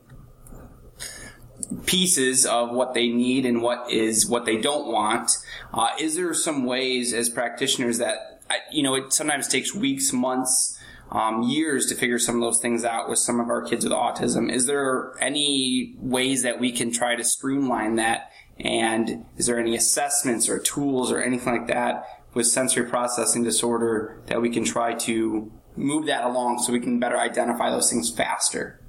pieces 1.86 2.46
of 2.46 2.72
what 2.72 2.94
they 2.94 3.08
need 3.08 3.46
and 3.46 3.62
what 3.62 3.92
is 3.92 4.26
what 4.26 4.46
they 4.46 4.58
don't 4.58 4.88
want. 4.88 5.32
Uh, 5.74 5.90
is 6.00 6.16
there 6.16 6.34
some 6.34 6.66
ways 6.66 7.14
as 7.14 7.30
practitioners 7.30 7.98
that 7.98 8.42
you 8.72 8.84
know 8.84 8.96
it 8.96 9.14
sometimes 9.14 9.48
takes 9.48 9.74
weeks, 9.74 10.12
months 10.12 10.78
um, 11.12 11.44
years 11.44 11.88
to 11.88 11.96
figure 11.96 12.18
some 12.18 12.36
of 12.36 12.42
those 12.42 12.60
things 12.60 12.86
out 12.86 13.10
with 13.10 13.20
some 13.20 13.40
of 13.40 13.50
our 13.50 13.62
kids 13.62 13.84
with 13.84 13.94
autism. 13.94 14.52
Is 14.52 14.66
there 14.66 15.14
any 15.20 15.96
ways 15.98 16.44
that 16.44 16.60
we 16.60 16.72
can 16.72 16.92
try 16.92 17.16
to 17.16 17.24
streamline 17.24 17.96
that? 17.96 18.32
And 18.60 19.26
is 19.38 19.48
there 19.48 19.60
any 19.60 19.76
assessments 19.76 20.48
or 20.48 20.60
tools 20.60 21.12
or 21.12 21.22
anything 21.22 21.54
like 21.54 21.68
that 21.68 22.06
with 22.34 22.48
sensory 22.48 22.86
processing 22.86 23.44
disorder 23.44 24.22
that 24.28 24.42
we 24.42 24.50
can 24.50 24.64
try 24.64 24.94
to 24.94 25.52
move 25.76 26.06
that 26.06 26.24
along 26.24 26.60
so 26.60 26.72
we 26.72 26.80
can 26.80 27.00
better 27.00 27.20
identify 27.20 27.70
those 27.70 27.90
things 27.90 28.10
faster? 28.10 28.80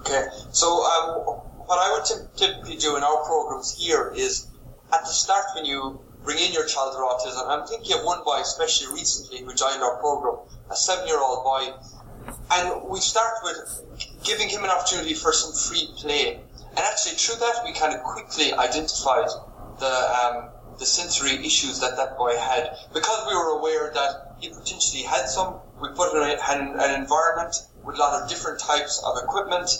Okay, 0.00 0.26
so 0.50 0.84
um, 0.84 1.40
what 1.70 1.78
I 1.78 1.92
would 1.94 2.26
typically 2.36 2.74
do 2.74 2.96
in 2.96 3.04
our 3.04 3.24
programs 3.24 3.78
here 3.78 4.12
is 4.16 4.48
at 4.92 5.02
the 5.02 5.14
start 5.14 5.44
when 5.54 5.64
you 5.64 6.00
bring 6.24 6.38
in 6.38 6.52
your 6.52 6.66
child 6.66 6.96
with 6.98 7.06
autism, 7.06 7.46
I'm 7.46 7.64
thinking 7.64 7.96
of 7.96 8.04
one 8.04 8.24
boy 8.24 8.40
especially 8.40 8.92
recently 8.92 9.44
who 9.44 9.54
joined 9.54 9.80
our 9.80 10.00
program 10.00 10.48
a 10.68 10.74
seven 10.74 11.06
year 11.06 11.20
old 11.20 11.44
boy. 11.44 11.72
And 12.50 12.90
we 12.90 12.98
start 12.98 13.34
with 13.44 13.84
giving 14.24 14.48
him 14.48 14.64
an 14.64 14.70
opportunity 14.70 15.14
for 15.14 15.32
some 15.32 15.54
free 15.54 15.86
play. 15.96 16.40
And 16.70 16.78
actually, 16.78 17.14
through 17.14 17.38
that, 17.38 17.62
we 17.64 17.72
kind 17.72 17.94
of 17.94 18.02
quickly 18.02 18.52
identified 18.52 19.30
the, 19.78 19.86
um, 19.86 20.48
the 20.80 20.86
sensory 20.86 21.38
issues 21.46 21.78
that 21.78 21.96
that 21.96 22.18
boy 22.18 22.36
had. 22.36 22.74
Because 22.92 23.28
we 23.28 23.34
were 23.36 23.60
aware 23.60 23.92
that 23.94 24.38
he 24.40 24.48
potentially 24.48 25.04
had 25.04 25.28
some, 25.28 25.60
we 25.80 25.88
put 25.90 26.12
him 26.12 26.22
in 26.22 26.30
an, 26.30 26.80
an 26.80 27.00
environment 27.00 27.54
with 27.84 27.94
a 27.94 27.98
lot 27.98 28.20
of 28.20 28.28
different 28.28 28.58
types 28.58 29.00
of 29.06 29.22
equipment. 29.22 29.70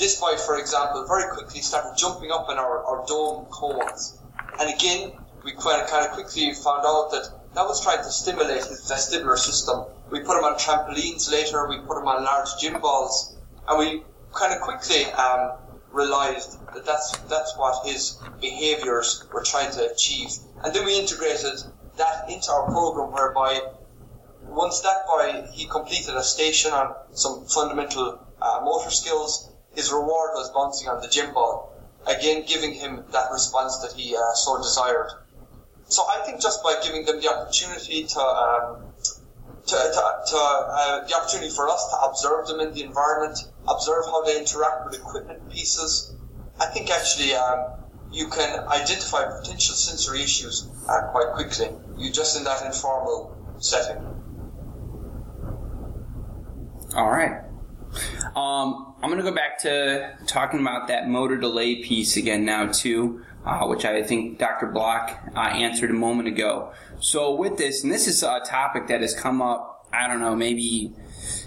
This 0.00 0.18
boy, 0.18 0.36
for 0.36 0.58
example, 0.58 1.06
very 1.06 1.30
quickly 1.30 1.60
started 1.60 1.96
jumping 1.96 2.32
up 2.32 2.50
in 2.50 2.58
our, 2.58 2.82
our 2.84 3.06
dome 3.06 3.44
cones. 3.50 4.18
And 4.58 4.74
again, 4.74 5.12
we 5.44 5.52
of, 5.52 5.62
kind 5.62 6.06
of 6.06 6.10
quickly 6.12 6.52
found 6.54 6.82
out 6.84 7.12
that 7.12 7.30
that 7.54 7.66
was 7.66 7.80
trying 7.84 7.98
to 7.98 8.10
stimulate 8.10 8.64
his 8.64 8.90
vestibular 8.90 9.38
system 9.38 9.84
we 10.10 10.20
put 10.20 10.36
him 10.38 10.44
on 10.44 10.58
trampolines 10.58 11.30
later. 11.30 11.68
We 11.68 11.78
put 11.78 11.98
him 11.98 12.08
on 12.08 12.24
large 12.24 12.48
gym 12.60 12.80
balls, 12.80 13.36
and 13.68 13.78
we 13.78 14.02
kind 14.32 14.52
of 14.52 14.60
quickly 14.60 15.04
um, 15.12 15.52
realised 15.92 16.58
that 16.74 16.84
that's 16.84 17.16
that's 17.28 17.56
what 17.56 17.86
his 17.86 18.18
behaviours 18.40 19.24
were 19.32 19.42
trying 19.42 19.70
to 19.72 19.90
achieve. 19.90 20.30
And 20.64 20.74
then 20.74 20.84
we 20.84 20.98
integrated 20.98 21.62
that 21.96 22.28
into 22.28 22.50
our 22.50 22.66
program, 22.70 23.12
whereby 23.12 23.60
once 24.42 24.80
that 24.80 25.06
boy 25.06 25.46
he 25.52 25.66
completed 25.66 26.16
a 26.16 26.24
station 26.24 26.72
on 26.72 26.94
some 27.12 27.44
fundamental 27.46 28.18
uh, 28.42 28.60
motor 28.64 28.90
skills, 28.90 29.49
his 29.74 29.92
reward 29.92 30.30
was 30.34 30.50
bouncing 30.50 30.88
on 30.88 31.00
the 31.00 31.08
gym 31.08 31.32
ball, 31.32 31.72
again 32.06 32.44
giving 32.46 32.72
him 32.72 33.04
that 33.12 33.30
response 33.32 33.78
that 33.78 33.92
he 33.92 34.16
uh, 34.16 34.34
so 34.34 34.58
desired. 34.58 35.10
So 35.88 36.02
I 36.08 36.24
think 36.24 36.40
just 36.40 36.62
by 36.62 36.80
giving 36.82 37.04
them 37.04 37.20
the 37.20 37.28
opportunity 37.28 38.04
to 38.04 38.20
um, 38.20 38.92
to, 39.66 39.76
to, 39.76 40.02
to 40.30 40.36
uh, 40.36 41.06
the 41.06 41.14
opportunity 41.14 41.50
for 41.50 41.68
us 41.68 41.88
to 41.90 41.96
observe 42.08 42.46
them 42.48 42.60
in 42.60 42.74
the 42.74 42.82
environment, 42.82 43.38
observe 43.68 44.04
how 44.06 44.22
they 44.22 44.38
interact 44.38 44.86
with 44.86 44.94
equipment 44.98 45.50
pieces. 45.50 46.14
I 46.58 46.66
think 46.66 46.90
actually 46.90 47.34
um, 47.34 47.72
you 48.12 48.28
can 48.28 48.66
identify 48.68 49.24
potential 49.40 49.74
sensory 49.74 50.22
issues 50.22 50.68
uh, 50.88 51.08
quite 51.12 51.32
quickly. 51.34 51.68
You 51.98 52.10
just 52.10 52.36
in 52.36 52.44
that 52.44 52.64
informal 52.64 53.36
setting. 53.58 54.02
All 56.94 57.08
right. 57.10 57.42
Um, 58.36 58.94
I'm 59.02 59.10
going 59.10 59.16
to 59.16 59.22
go 59.22 59.34
back 59.34 59.58
to 59.60 60.16
talking 60.26 60.60
about 60.60 60.88
that 60.88 61.08
motor 61.08 61.36
delay 61.36 61.82
piece 61.82 62.16
again 62.16 62.44
now 62.44 62.66
too, 62.66 63.24
uh, 63.44 63.66
which 63.66 63.84
I 63.84 64.02
think 64.02 64.38
Dr. 64.38 64.66
Block 64.66 65.18
uh, 65.34 65.40
answered 65.40 65.90
a 65.90 65.94
moment 65.94 66.28
ago. 66.28 66.72
So 67.00 67.34
with 67.34 67.56
this, 67.56 67.82
and 67.82 67.92
this 67.92 68.06
is 68.06 68.22
a 68.22 68.40
topic 68.46 68.86
that 68.88 69.00
has 69.00 69.14
come 69.14 69.42
up, 69.42 69.88
I 69.92 70.06
don't 70.06 70.20
know, 70.20 70.36
maybe 70.36 70.92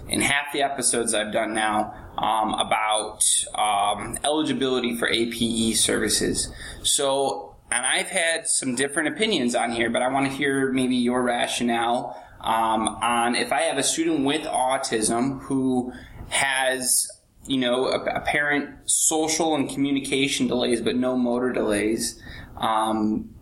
in 0.08 0.20
half 0.20 0.52
the 0.52 0.62
episodes 0.62 1.14
I've 1.14 1.32
done 1.32 1.54
now 1.54 1.94
um, 2.18 2.54
about 2.54 3.24
um, 3.54 4.18
eligibility 4.24 4.96
for 4.96 5.08
APE 5.08 5.74
services. 5.76 6.52
So, 6.82 7.56
and 7.70 7.86
I've 7.86 8.08
had 8.08 8.46
some 8.46 8.74
different 8.74 9.08
opinions 9.08 9.54
on 9.54 9.72
here, 9.72 9.90
but 9.90 10.02
I 10.02 10.08
want 10.08 10.26
to 10.26 10.32
hear 10.32 10.70
maybe 10.72 10.96
your 10.96 11.22
rationale 11.22 12.20
um, 12.40 12.88
on 12.88 13.34
if 13.34 13.52
I 13.52 13.62
have 13.62 13.78
a 13.78 13.82
student 13.82 14.24
with 14.24 14.42
autism 14.42 15.40
who 15.42 15.92
has 16.28 17.08
you 17.46 17.58
know 17.58 17.86
apparent 17.86 18.70
social 18.86 19.54
and 19.54 19.68
communication 19.68 20.46
delays 20.46 20.80
but 20.80 20.96
no 20.96 21.16
motor 21.16 21.52
delays 21.52 22.20
um, 22.56 23.34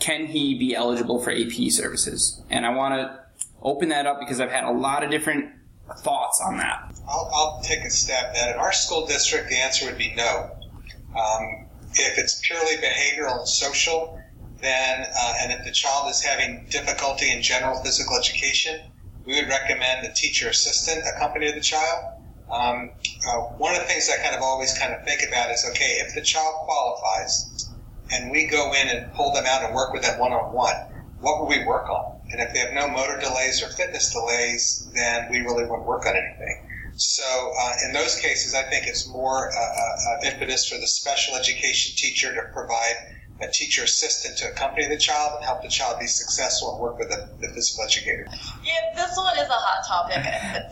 can 0.00 0.26
he 0.26 0.58
be 0.58 0.74
eligible 0.74 1.20
for 1.22 1.30
AP 1.30 1.70
services? 1.70 2.42
And 2.50 2.66
I 2.66 2.70
want 2.70 2.94
to 2.94 3.20
open 3.62 3.90
that 3.90 4.06
up 4.06 4.18
because 4.18 4.40
I've 4.40 4.50
had 4.50 4.64
a 4.64 4.72
lot 4.72 5.04
of 5.04 5.10
different 5.10 5.52
thoughts 5.98 6.40
on 6.44 6.56
that. 6.56 6.94
I'll, 7.06 7.30
I'll 7.32 7.60
take 7.62 7.80
a 7.80 7.90
stab 7.90 8.34
at 8.34 8.48
it. 8.48 8.54
In 8.54 8.58
our 8.58 8.72
school 8.72 9.06
district 9.06 9.50
the 9.50 9.56
answer 9.56 9.86
would 9.86 9.98
be 9.98 10.14
no. 10.16 10.50
Um, 11.10 11.66
if 11.92 12.18
it's 12.18 12.40
purely 12.40 12.76
behavioral 12.76 13.40
and 13.40 13.48
social 13.48 14.18
then 14.60 15.06
uh, 15.16 15.34
and 15.40 15.52
if 15.52 15.64
the 15.64 15.72
child 15.72 16.08
is 16.10 16.22
having 16.22 16.66
difficulty 16.70 17.32
in 17.32 17.42
general 17.42 17.82
physical 17.82 18.16
education 18.16 18.80
we 19.26 19.34
would 19.34 19.48
recommend 19.48 20.04
the 20.04 20.12
teacher 20.14 20.48
assistant 20.48 21.02
accompany 21.14 21.50
the 21.52 21.60
child 21.60 22.20
um, 22.50 22.90
uh, 23.28 23.40
one 23.58 23.74
of 23.74 23.80
the 23.80 23.86
things 23.86 24.10
I 24.10 24.22
kind 24.22 24.34
of 24.34 24.42
always 24.42 24.76
kind 24.76 24.92
of 24.92 25.04
think 25.04 25.22
about 25.26 25.50
is 25.50 25.64
okay, 25.70 26.02
if 26.02 26.14
the 26.14 26.20
child 26.20 26.54
qualifies 26.64 27.70
and 28.12 28.30
we 28.30 28.46
go 28.46 28.72
in 28.72 28.88
and 28.88 29.12
pull 29.12 29.32
them 29.32 29.44
out 29.46 29.62
and 29.62 29.74
work 29.74 29.92
with 29.92 30.02
them 30.02 30.18
one 30.18 30.32
on 30.32 30.52
one, 30.52 30.74
what 31.20 31.38
will 31.38 31.46
we 31.46 31.64
work 31.64 31.88
on? 31.88 32.20
And 32.32 32.40
if 32.40 32.52
they 32.52 32.58
have 32.60 32.72
no 32.72 32.88
motor 32.88 33.18
delays 33.20 33.62
or 33.62 33.68
fitness 33.68 34.12
delays, 34.12 34.90
then 34.94 35.30
we 35.30 35.40
really 35.40 35.64
wouldn't 35.64 35.86
work 35.86 36.06
on 36.06 36.16
anything. 36.16 36.66
So 36.96 37.22
uh, 37.58 37.72
in 37.86 37.92
those 37.92 38.18
cases, 38.18 38.54
I 38.54 38.62
think 38.64 38.86
it's 38.86 39.08
more 39.08 39.50
uh, 39.52 39.60
uh, 39.60 40.30
impetus 40.32 40.68
for 40.68 40.76
the 40.76 40.86
special 40.88 41.36
education 41.36 41.94
teacher 41.96 42.34
to 42.34 42.52
provide 42.52 43.14
a 43.40 43.48
teacher 43.48 43.84
assistant 43.84 44.36
to 44.38 44.48
accompany 44.50 44.86
the 44.88 44.98
child 44.98 45.36
and 45.36 45.44
help 45.44 45.62
the 45.62 45.68
child 45.68 45.98
be 45.98 46.06
successful 46.06 46.72
and 46.72 46.80
work 46.80 46.98
with 46.98 47.08
the, 47.08 47.28
the 47.40 47.48
physical 47.54 47.84
educator. 47.84 48.26
Yeah, 48.62 48.94
this 48.94 49.16
one 49.16 49.36
is 49.38 49.48
a 49.48 49.52
hot 49.52 49.80
topic. 49.86 50.22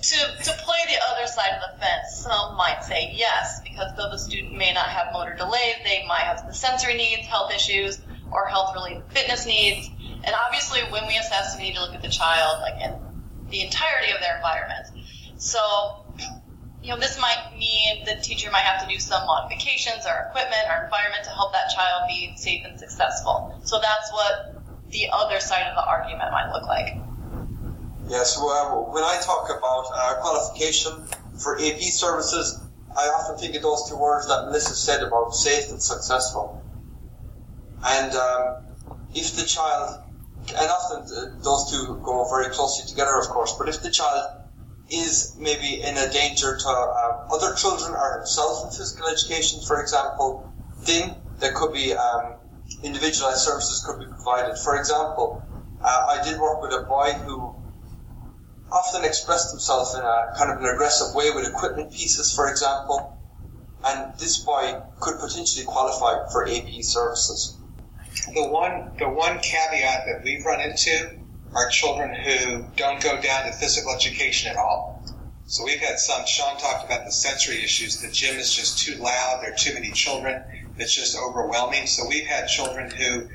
to, 0.02 0.44
to 0.44 0.52
play 0.64 0.78
the 0.86 1.00
other 1.10 1.26
side 1.26 1.50
of 1.56 1.62
the 1.62 1.80
fence, 1.80 2.22
some 2.22 2.56
might 2.56 2.84
say 2.84 3.12
yes, 3.14 3.60
because 3.62 3.96
though 3.96 4.10
the 4.10 4.18
student 4.18 4.56
may 4.56 4.72
not 4.72 4.88
have 4.88 5.12
motor 5.12 5.34
delays, 5.34 5.76
they 5.84 6.04
might 6.06 6.24
have 6.24 6.46
the 6.46 6.52
sensory 6.52 6.94
needs, 6.94 7.26
health 7.26 7.52
issues, 7.54 7.98
or 8.30 8.46
health 8.46 8.74
related 8.74 9.02
fitness 9.10 9.46
needs. 9.46 9.88
And 10.24 10.34
obviously, 10.46 10.80
when 10.90 11.06
we 11.06 11.16
assess, 11.16 11.56
we 11.56 11.64
need 11.64 11.74
to 11.76 11.80
look 11.80 11.94
at 11.94 12.02
the 12.02 12.10
child 12.10 12.60
like 12.60 12.82
in 12.82 12.94
the 13.50 13.62
entirety 13.62 14.12
of 14.12 14.20
their 14.20 14.36
environment. 14.36 15.06
So 15.38 16.04
you 16.88 16.94
know, 16.94 17.00
this 17.00 17.20
might 17.20 17.52
mean 17.58 18.02
the 18.06 18.16
teacher 18.22 18.50
might 18.50 18.64
have 18.64 18.80
to 18.80 18.88
do 18.88 18.98
some 18.98 19.20
modifications 19.26 20.06
or 20.06 20.28
equipment 20.30 20.64
or 20.70 20.84
environment 20.84 21.22
to 21.22 21.28
help 21.30 21.52
that 21.52 21.68
child 21.76 22.08
be 22.08 22.32
safe 22.34 22.64
and 22.64 22.80
successful. 22.80 23.60
So 23.64 23.78
that's 23.78 24.10
what 24.10 24.62
the 24.88 25.04
other 25.12 25.38
side 25.38 25.66
of 25.68 25.76
the 25.76 25.86
argument 25.86 26.32
might 26.32 26.50
look 26.50 26.66
like. 26.66 26.96
Yes, 28.08 28.38
well, 28.38 28.88
when 28.90 29.04
I 29.04 29.20
talk 29.22 29.50
about 29.50 29.84
uh, 29.92 30.14
qualification 30.22 31.04
for 31.36 31.60
AP 31.60 31.80
services, 31.92 32.58
I 32.96 33.02
often 33.08 33.36
think 33.36 33.54
of 33.54 33.60
those 33.60 33.86
two 33.86 33.98
words 33.98 34.26
that 34.28 34.46
Melissa 34.46 34.74
said 34.74 35.02
about 35.02 35.34
safe 35.34 35.68
and 35.68 35.82
successful. 35.82 36.64
And 37.84 38.16
um, 38.16 38.64
if 39.14 39.36
the 39.36 39.44
child, 39.44 40.04
and 40.56 40.70
often 40.70 41.02
uh, 41.02 41.36
those 41.44 41.70
two 41.70 42.00
go 42.02 42.26
very 42.30 42.48
closely 42.48 42.88
together, 42.88 43.20
of 43.20 43.28
course, 43.28 43.54
but 43.58 43.68
if 43.68 43.82
the 43.82 43.90
child 43.90 44.37
is 44.90 45.36
maybe 45.38 45.82
in 45.82 45.96
a 45.96 46.10
danger 46.10 46.56
to 46.56 46.68
uh, 46.68 47.26
other 47.32 47.54
children 47.54 47.92
or 47.92 48.18
himself 48.18 48.64
in 48.64 48.70
physical 48.70 49.08
education, 49.08 49.60
for 49.66 49.80
example, 49.80 50.52
then 50.86 51.14
there 51.40 51.52
could 51.52 51.72
be 51.72 51.92
um, 51.92 52.36
individualized 52.82 53.38
services 53.38 53.84
could 53.86 53.98
be 53.98 54.06
provided. 54.06 54.56
For 54.58 54.76
example, 54.76 55.42
uh, 55.82 56.06
I 56.18 56.24
did 56.24 56.40
work 56.40 56.62
with 56.62 56.72
a 56.72 56.84
boy 56.88 57.12
who 57.24 57.54
often 58.70 59.04
expressed 59.04 59.50
himself 59.50 59.94
in 59.94 60.00
a 60.00 60.32
kind 60.36 60.52
of 60.52 60.58
an 60.58 60.66
aggressive 60.66 61.14
way 61.14 61.30
with 61.30 61.46
equipment 61.46 61.92
pieces, 61.92 62.34
for 62.34 62.50
example, 62.50 63.18
and 63.84 64.12
this 64.18 64.38
boy 64.44 64.80
could 65.00 65.18
potentially 65.20 65.64
qualify 65.64 66.28
for 66.32 66.46
AP 66.48 66.82
services. 66.82 67.58
The 68.34 68.48
one, 68.48 68.90
the 68.98 69.08
one 69.08 69.38
caveat 69.38 70.04
that 70.06 70.22
we've 70.24 70.44
run 70.44 70.60
into 70.60 71.18
are 71.54 71.68
children 71.70 72.14
who 72.14 72.64
don't 72.76 73.02
go 73.02 73.20
down 73.20 73.46
to 73.46 73.52
physical 73.52 73.94
education 73.94 74.50
at 74.50 74.56
all. 74.56 75.04
So 75.46 75.64
we've 75.64 75.80
had 75.80 75.98
some, 75.98 76.26
Sean 76.26 76.58
talked 76.58 76.84
about 76.84 77.06
the 77.06 77.12
sensory 77.12 77.64
issues. 77.64 78.02
The 78.02 78.10
gym 78.10 78.36
is 78.36 78.52
just 78.52 78.78
too 78.78 78.96
loud. 78.96 79.40
There 79.42 79.52
are 79.52 79.56
too 79.56 79.72
many 79.72 79.92
children. 79.92 80.42
It's 80.76 80.94
just 80.94 81.16
overwhelming. 81.16 81.86
So 81.86 82.06
we've 82.06 82.26
had 82.26 82.48
children 82.48 82.90
who, 82.90 83.28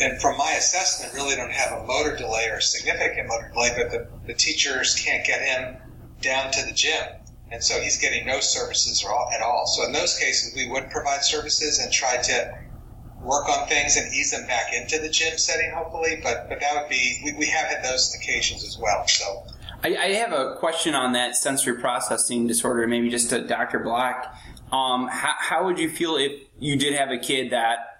and 0.00 0.20
from 0.20 0.38
my 0.38 0.52
assessment, 0.52 1.12
really 1.12 1.36
don't 1.36 1.52
have 1.52 1.78
a 1.78 1.86
motor 1.86 2.16
delay 2.16 2.48
or 2.50 2.60
significant 2.60 3.28
motor 3.28 3.50
delay, 3.52 3.70
but 3.76 3.90
the, 3.90 4.08
the 4.26 4.34
teachers 4.34 4.94
can't 4.94 5.26
get 5.26 5.42
him 5.42 5.76
down 6.22 6.50
to 6.52 6.64
the 6.64 6.72
gym. 6.72 7.04
And 7.50 7.62
so 7.62 7.78
he's 7.80 7.98
getting 7.98 8.26
no 8.26 8.40
services 8.40 9.04
at 9.34 9.42
all. 9.42 9.66
So 9.66 9.84
in 9.84 9.92
those 9.92 10.18
cases, 10.18 10.54
we 10.56 10.70
would 10.70 10.88
provide 10.88 11.22
services 11.22 11.78
and 11.78 11.92
try 11.92 12.16
to 12.16 12.54
work 13.22 13.48
on 13.48 13.66
things 13.68 13.96
and 13.96 14.12
ease 14.12 14.32
them 14.32 14.46
back 14.46 14.72
into 14.74 14.98
the 14.98 15.08
gym 15.08 15.38
setting, 15.38 15.70
hopefully. 15.72 16.20
But 16.22 16.48
but 16.48 16.60
that 16.60 16.80
would 16.80 16.88
be 16.88 17.20
we, 17.24 17.32
we 17.32 17.46
have 17.46 17.66
had 17.66 17.84
those 17.84 18.14
occasions 18.14 18.64
as 18.64 18.78
well. 18.78 19.06
So 19.06 19.46
I, 19.82 19.96
I 19.96 20.08
have 20.14 20.32
a 20.32 20.56
question 20.56 20.94
on 20.94 21.12
that 21.12 21.36
sensory 21.36 21.78
processing 21.78 22.46
disorder. 22.46 22.86
Maybe 22.86 23.08
just 23.10 23.30
to 23.30 23.46
Dr. 23.46 23.78
Black. 23.80 24.34
Um, 24.70 25.06
how, 25.08 25.34
how 25.38 25.64
would 25.66 25.78
you 25.78 25.90
feel 25.90 26.16
if 26.16 26.32
you 26.58 26.76
did 26.76 26.94
have 26.94 27.10
a 27.10 27.18
kid 27.18 27.50
that 27.50 27.92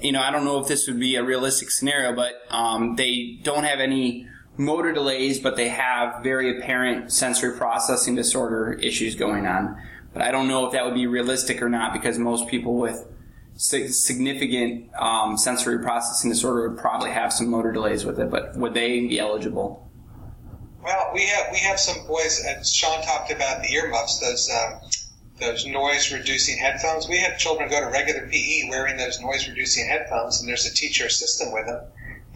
you 0.00 0.12
know, 0.12 0.20
I 0.22 0.30
don't 0.30 0.44
know 0.44 0.60
if 0.60 0.68
this 0.68 0.86
would 0.86 1.00
be 1.00 1.16
a 1.16 1.24
realistic 1.24 1.70
scenario, 1.70 2.14
but 2.14 2.34
um, 2.50 2.96
they 2.96 3.38
don't 3.42 3.64
have 3.64 3.80
any 3.80 4.28
motor 4.56 4.92
delays, 4.92 5.38
but 5.38 5.56
they 5.56 5.68
have 5.68 6.22
very 6.22 6.58
apparent 6.58 7.12
sensory 7.12 7.56
processing 7.56 8.14
disorder 8.14 8.74
issues 8.74 9.14
going 9.14 9.46
on. 9.46 9.80
But 10.12 10.22
I 10.22 10.30
don't 10.30 10.48
know 10.48 10.66
if 10.66 10.72
that 10.72 10.84
would 10.84 10.94
be 10.94 11.06
realistic 11.06 11.62
or 11.62 11.68
not 11.68 11.92
because 11.92 12.18
most 12.18 12.48
people 12.48 12.76
with 12.76 13.06
significant 13.58 14.94
um, 14.94 15.36
sensory 15.36 15.80
processing 15.80 16.30
disorder 16.30 16.68
would 16.68 16.78
probably 16.78 17.10
have 17.10 17.32
some 17.32 17.48
motor 17.48 17.72
delays 17.72 18.04
with 18.04 18.18
it, 18.18 18.30
but 18.30 18.56
would 18.56 18.72
they 18.72 19.00
be 19.00 19.18
eligible? 19.18 19.90
Well, 20.82 21.10
we 21.12 21.26
have 21.26 21.46
we 21.52 21.58
have 21.58 21.78
some 21.78 22.06
boys, 22.06 22.42
and 22.46 22.64
Sean 22.64 23.02
talked 23.02 23.32
about 23.32 23.62
the 23.62 23.72
earmuffs, 23.74 24.20
those 24.20 24.48
um, 24.50 24.80
those 25.40 25.66
noise 25.66 26.12
reducing 26.12 26.56
headphones. 26.56 27.08
We 27.08 27.18
have 27.18 27.36
children 27.36 27.68
go 27.68 27.80
to 27.80 27.86
regular 27.86 28.28
PE 28.28 28.68
wearing 28.70 28.96
those 28.96 29.20
noise 29.20 29.48
reducing 29.48 29.88
headphones, 29.88 30.40
and 30.40 30.48
there's 30.48 30.66
a 30.66 30.72
teacher 30.72 31.06
assistant 31.06 31.52
with 31.52 31.66
them. 31.66 31.82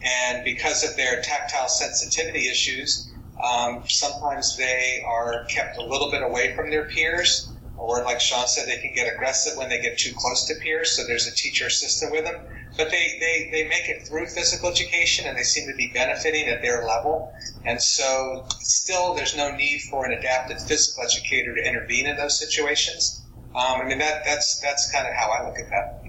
And 0.03 0.43
because 0.43 0.83
of 0.83 0.97
their 0.97 1.21
tactile 1.21 1.69
sensitivity 1.69 2.49
issues, 2.49 3.09
um, 3.41 3.83
sometimes 3.87 4.57
they 4.57 5.01
are 5.07 5.45
kept 5.45 5.77
a 5.77 5.81
little 5.81 6.11
bit 6.11 6.21
away 6.21 6.53
from 6.53 6.69
their 6.69 6.85
peers 6.85 7.52
or 7.83 8.01
like 8.03 8.21
Sean 8.21 8.47
said, 8.47 8.65
they 8.69 8.77
can 8.77 8.93
get 8.93 9.13
aggressive 9.13 9.57
when 9.57 9.67
they 9.67 9.81
get 9.81 9.97
too 9.97 10.13
close 10.15 10.47
to 10.47 10.55
peers. 10.55 10.91
So 10.91 11.05
there's 11.05 11.27
a 11.27 11.35
teacher 11.35 11.67
assistant 11.67 12.13
with 12.13 12.23
them, 12.23 12.41
but 12.77 12.89
they, 12.89 13.17
they, 13.19 13.49
they 13.51 13.67
make 13.67 13.89
it 13.89 14.07
through 14.07 14.27
physical 14.27 14.69
education 14.69 15.27
and 15.27 15.37
they 15.37 15.43
seem 15.43 15.69
to 15.69 15.75
be 15.75 15.91
benefiting 15.93 16.47
at 16.47 16.61
their 16.61 16.85
level. 16.85 17.33
And 17.65 17.81
so 17.81 18.45
still 18.59 19.13
there's 19.15 19.35
no 19.35 19.53
need 19.53 19.81
for 19.91 20.05
an 20.05 20.13
adapted 20.13 20.61
physical 20.61 21.03
educator 21.03 21.53
to 21.53 21.61
intervene 21.61 22.07
in 22.07 22.15
those 22.15 22.39
situations. 22.39 23.21
Um, 23.53 23.81
I 23.81 23.83
mean, 23.83 23.99
that, 23.99 24.23
that's, 24.23 24.61
that's 24.61 24.89
kind 24.89 25.05
of 25.05 25.13
how 25.13 25.29
I 25.29 25.45
look 25.45 25.59
at 25.59 25.69
that. 25.69 26.05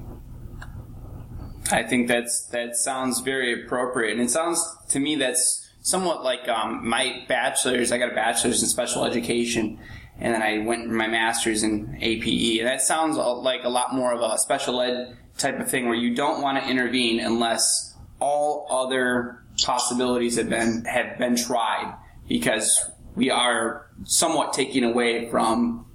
I 1.72 1.82
think 1.82 2.06
that's, 2.06 2.44
that 2.46 2.76
sounds 2.76 3.18
very 3.18 3.64
appropriate. 3.64 4.12
And 4.12 4.20
it 4.20 4.30
sounds 4.30 4.64
to 4.90 5.00
me 5.00 5.16
that's 5.16 5.68
somewhat 5.82 6.22
like, 6.22 6.48
um, 6.48 6.88
my 6.88 7.24
bachelor's, 7.26 7.90
I 7.90 7.98
got 7.98 8.12
a 8.12 8.14
bachelor's 8.14 8.62
in 8.62 8.68
special 8.68 9.04
education 9.04 9.80
and 10.18 10.34
then 10.34 10.42
I 10.42 10.58
went 10.58 10.88
my 10.88 11.06
master's 11.06 11.62
in 11.62 11.98
APE. 12.00 12.60
And 12.60 12.68
that 12.68 12.82
sounds 12.82 13.16
like 13.16 13.64
a 13.64 13.68
lot 13.68 13.94
more 13.94 14.12
of 14.12 14.20
a 14.20 14.38
special 14.38 14.80
ed 14.80 15.16
type 15.38 15.58
of 15.58 15.68
thing 15.68 15.86
where 15.86 15.96
you 15.96 16.14
don't 16.14 16.40
want 16.40 16.62
to 16.62 16.70
intervene 16.70 17.20
unless 17.20 17.94
all 18.20 18.66
other 18.70 19.42
possibilities 19.62 20.36
have 20.36 20.48
been 20.48 20.84
have 20.84 21.18
been 21.18 21.36
tried 21.36 21.96
because 22.28 22.90
we 23.14 23.30
are 23.30 23.90
somewhat 24.04 24.52
taking 24.52 24.84
away 24.84 25.28
from 25.30 25.86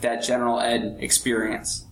that 0.00 0.22
general 0.22 0.60
ed 0.60 0.96
experience. 1.00 1.84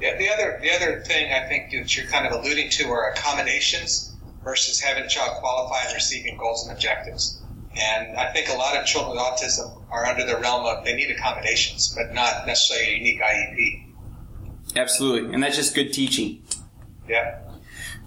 Yeah, 0.00 0.16
the 0.16 0.28
other 0.30 0.58
the 0.62 0.74
other 0.74 1.00
thing 1.00 1.32
I 1.32 1.46
think 1.46 1.72
that 1.72 1.96
you're 1.96 2.06
kind 2.06 2.26
of 2.26 2.32
alluding 2.32 2.70
to 2.70 2.88
are 2.88 3.10
accommodations 3.10 4.16
versus 4.44 4.80
having 4.80 5.04
a 5.04 5.08
child 5.08 5.40
qualify 5.40 5.84
and 5.86 5.94
receiving 5.94 6.36
goals 6.38 6.66
and 6.66 6.76
objectives. 6.76 7.39
And 7.76 8.16
I 8.16 8.32
think 8.32 8.48
a 8.48 8.54
lot 8.54 8.76
of 8.76 8.84
children 8.84 9.16
with 9.16 9.20
autism 9.20 9.82
are 9.90 10.04
under 10.04 10.26
the 10.26 10.38
realm 10.38 10.66
of 10.66 10.84
they 10.84 10.94
need 10.94 11.10
accommodations, 11.10 11.94
but 11.94 12.12
not 12.14 12.46
necessarily 12.46 12.94
a 12.94 12.98
unique 12.98 13.20
IEP. 13.20 14.76
Absolutely. 14.76 15.34
And 15.34 15.42
that's 15.42 15.56
just 15.56 15.74
good 15.74 15.92
teaching. 15.92 16.42
Yeah. 17.08 17.40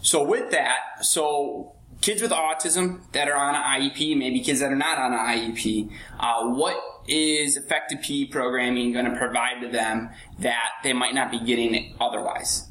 So 0.01 0.23
with 0.23 0.51
that, 0.51 1.05
so 1.05 1.75
kids 2.01 2.21
with 2.21 2.31
autism 2.31 3.09
that 3.13 3.29
are 3.29 3.37
on 3.37 3.55
an 3.55 3.61
IEP, 3.61 4.17
maybe 4.17 4.41
kids 4.41 4.59
that 4.59 4.71
are 4.71 4.75
not 4.75 4.97
on 4.97 5.13
an 5.13 5.19
IEP, 5.19 5.89
uh, 6.19 6.49
what 6.49 6.77
is 7.07 7.57
effective 7.57 8.01
PE 8.01 8.25
programming 8.25 8.91
going 8.91 9.05
to 9.05 9.17
provide 9.17 9.61
to 9.61 9.69
them 9.69 10.09
that 10.39 10.71
they 10.83 10.93
might 10.93 11.13
not 11.13 11.31
be 11.31 11.39
getting 11.39 11.95
otherwise? 11.99 12.67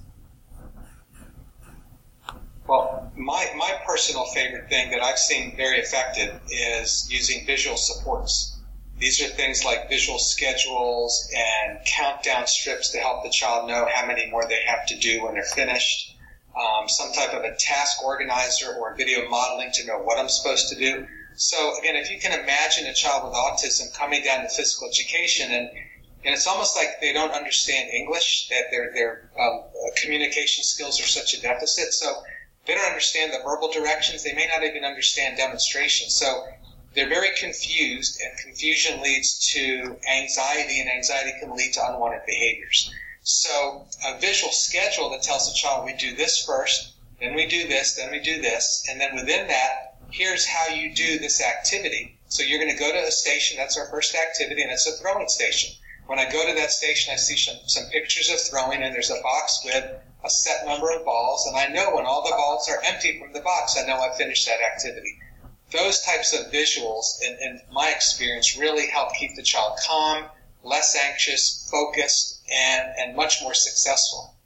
Well, 2.67 3.13
my, 3.17 3.51
my 3.57 3.73
personal 3.87 4.25
favorite 4.27 4.69
thing 4.69 4.91
that 4.93 5.03
I've 5.03 5.19
seen 5.19 5.57
very 5.57 5.79
effective 5.79 6.41
is 6.49 7.09
using 7.11 7.45
visual 7.45 7.77
supports. 7.77 8.61
These 8.99 9.21
are 9.21 9.29
things 9.29 9.65
like 9.65 9.89
visual 9.89 10.19
schedules 10.19 11.29
and 11.35 11.79
countdown 11.85 12.47
strips 12.47 12.91
to 12.93 12.99
help 12.99 13.25
the 13.25 13.31
child 13.31 13.69
know 13.69 13.89
how 13.93 14.07
many 14.07 14.31
more 14.31 14.47
they 14.47 14.63
have 14.67 14.87
to 14.87 14.99
do 14.99 15.25
when 15.25 15.35
they're 15.35 15.43
finished. 15.43 16.17
Um, 16.57 16.89
some 16.89 17.13
type 17.13 17.33
of 17.33 17.43
a 17.43 17.57
task 17.57 18.05
organizer 18.05 18.75
or 18.75 18.95
video 18.95 19.29
modeling 19.29 19.71
to 19.73 19.87
know 19.87 19.99
what 19.99 20.19
I'm 20.19 20.29
supposed 20.29 20.69
to 20.69 20.77
do. 20.77 21.07
So 21.35 21.79
again, 21.79 21.97
if 21.97 22.11
you 22.11 22.21
can 22.21 22.39
imagine 22.39 22.87
a 22.87 22.95
child 22.95 23.25
with 23.25 23.35
autism 23.35 23.93
coming 23.97 24.23
down 24.23 24.43
to 24.43 24.49
physical 24.49 24.89
education 24.89 25.51
and 25.51 25.71
and 26.25 26.33
it's 26.33 26.47
almost 26.47 26.77
like 26.77 27.01
they 27.01 27.13
don't 27.13 27.33
understand 27.33 27.91
English, 27.91 28.47
that 28.51 28.67
their 28.71 28.93
their 28.93 29.31
um, 29.41 29.63
communication 30.01 30.63
skills 30.63 31.01
are 31.01 31.09
such 31.09 31.35
a 31.35 31.41
deficit. 31.41 31.93
So 31.93 32.23
they 32.67 32.75
don't 32.75 32.87
understand 32.87 33.33
the 33.33 33.43
verbal 33.45 33.73
directions. 33.73 34.23
They 34.23 34.35
may 34.35 34.47
not 34.47 34.63
even 34.63 34.85
understand 34.85 35.37
demonstrations. 35.37 36.15
So 36.15 36.47
they're 36.95 37.09
very 37.09 37.31
confused, 37.39 38.21
and 38.23 38.39
confusion 38.39 39.01
leads 39.01 39.39
to 39.53 39.97
anxiety, 40.09 40.81
and 40.81 40.91
anxiety 40.91 41.33
can 41.41 41.57
lead 41.57 41.73
to 41.75 41.87
unwanted 41.87 42.23
behaviors. 42.27 42.93
So 43.23 43.87
a 44.05 44.19
visual 44.21 44.53
schedule 44.53 45.09
that 45.11 45.23
tells 45.23 45.49
the 45.49 45.57
child 45.57 45.87
we 45.87 45.95
do 45.95 46.15
this 46.15 46.45
first, 46.45 46.93
then 47.21 47.35
we 47.35 47.47
do 47.47 47.67
this, 47.69 47.95
then 47.95 48.11
we 48.11 48.21
do 48.21 48.43
this, 48.43 48.85
and 48.91 49.01
then 49.01 49.15
within 49.15 49.47
that, 49.49 49.97
here's 50.11 50.47
how 50.47 50.69
you 50.69 50.95
do 50.95 51.19
this 51.19 51.43
activity. 51.43 52.19
So 52.29 52.43
you're 52.43 52.59
going 52.59 52.73
to 52.73 52.79
go 52.79 52.93
to 52.93 53.07
a 53.07 53.13
station. 53.13 53.57
That's 53.57 53.79
our 53.79 53.87
first 53.87 54.15
activity, 54.15 54.63
and 54.63 54.71
it's 54.71 54.87
a 54.87 54.93
throwing 55.01 55.29
station. 55.29 55.75
When 56.07 56.19
I 56.19 56.31
go 56.31 56.47
to 56.47 56.55
that 56.55 56.73
station, 56.73 57.13
I 57.13 57.17
see 57.17 57.37
some, 57.37 57.57
some 57.67 57.85
pictures 57.91 58.29
of 58.31 58.41
throwing, 58.41 58.83
and 58.83 58.95
there's 58.95 59.11
a 59.11 59.23
box 59.23 59.63
with 59.65 59.85
a 60.25 60.31
set 60.31 60.65
number 60.67 60.91
of 60.93 61.05
balls, 61.05 61.47
and 61.47 61.57
I 61.57 61.67
know 61.69 61.95
when 61.95 62.07
all 62.07 62.23
the 62.23 62.37
balls 62.37 62.69
are 62.69 62.83
empty 62.85 63.19
from 63.19 63.33
the 63.33 63.41
box, 63.41 63.77
I 63.77 63.87
know 63.87 63.99
I've 63.99 64.17
finished 64.17 64.47
that 64.47 64.61
activity. 64.73 65.19
Those 65.73 66.01
types 66.03 66.33
of 66.33 66.53
visuals, 66.53 67.21
in, 67.23 67.33
in 67.41 67.61
my 67.73 67.91
experience, 67.91 68.59
really 68.59 68.89
help 68.89 69.15
keep 69.15 69.35
the 69.37 69.43
child 69.43 69.79
calm, 69.87 70.27
less 70.63 70.97
anxious, 70.97 71.69
focused, 71.71 72.43
and, 72.53 72.93
and 72.99 73.17
much 73.17 73.43
more 73.43 73.55
successful. 73.55 74.37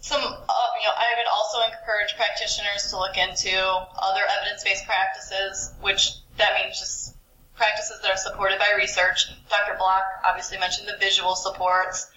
Some, 0.00 0.22
uh, 0.22 0.68
you 0.80 0.86
know, 0.86 0.94
I 0.96 1.14
would 1.16 1.26
also 1.32 1.58
encourage 1.64 2.14
practitioners 2.16 2.90
to 2.90 2.98
look 2.98 3.16
into 3.16 3.56
other 3.58 4.20
evidence-based 4.38 4.86
practices, 4.86 5.72
which 5.80 6.10
that 6.36 6.54
means 6.62 6.78
just 6.78 7.16
practices 7.56 8.00
that 8.02 8.10
are 8.10 8.16
supported 8.16 8.58
by 8.58 8.70
research. 8.76 9.26
Dr. 9.48 9.76
Block 9.78 10.02
obviously 10.24 10.58
mentioned 10.58 10.88
the 10.88 10.98
visual 10.98 11.34
supports. 11.34 12.10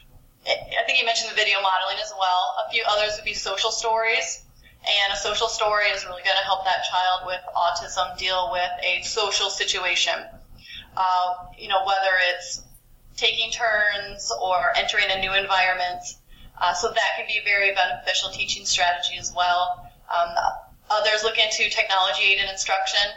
I 0.48 0.84
think 0.86 1.00
you 1.00 1.06
mentioned 1.06 1.30
the 1.30 1.36
video 1.36 1.60
modeling 1.62 1.98
as 2.02 2.14
well. 2.18 2.56
A 2.66 2.72
few 2.72 2.84
others 2.88 3.16
would 3.18 3.26
be 3.26 3.34
social 3.34 3.72
stories. 3.72 4.44
And 4.88 5.12
a 5.12 5.18
social 5.18 5.48
story 5.50 5.88
is 5.88 6.06
really 6.06 6.24
going 6.24 6.38
to 6.38 6.46
help 6.46 6.64
that 6.64 6.86
child 6.90 7.28
with 7.28 7.42
autism 7.56 8.18
deal 8.18 8.50
with 8.52 8.72
a 8.82 9.04
social 9.04 9.50
situation. 9.50 10.14
Uh, 10.96 11.34
you 11.58 11.68
know, 11.68 11.84
whether 11.86 12.16
it's 12.32 12.64
taking 13.18 13.52
turns 13.52 14.32
or 14.42 14.72
entering 14.78 15.06
a 15.10 15.20
new 15.20 15.34
environment. 15.34 16.02
Uh, 16.60 16.74
so 16.74 16.88
that 16.88 17.10
can 17.18 17.26
be 17.28 17.38
a 17.38 17.44
very 17.44 17.74
beneficial 17.76 18.30
teaching 18.30 18.66
strategy 18.66 19.18
as 19.20 19.34
well. 19.36 19.92
Um, 20.08 20.30
others 20.90 21.24
look 21.24 21.38
into 21.38 21.70
technology 21.70 22.24
aided 22.24 22.50
instruction. 22.50 23.12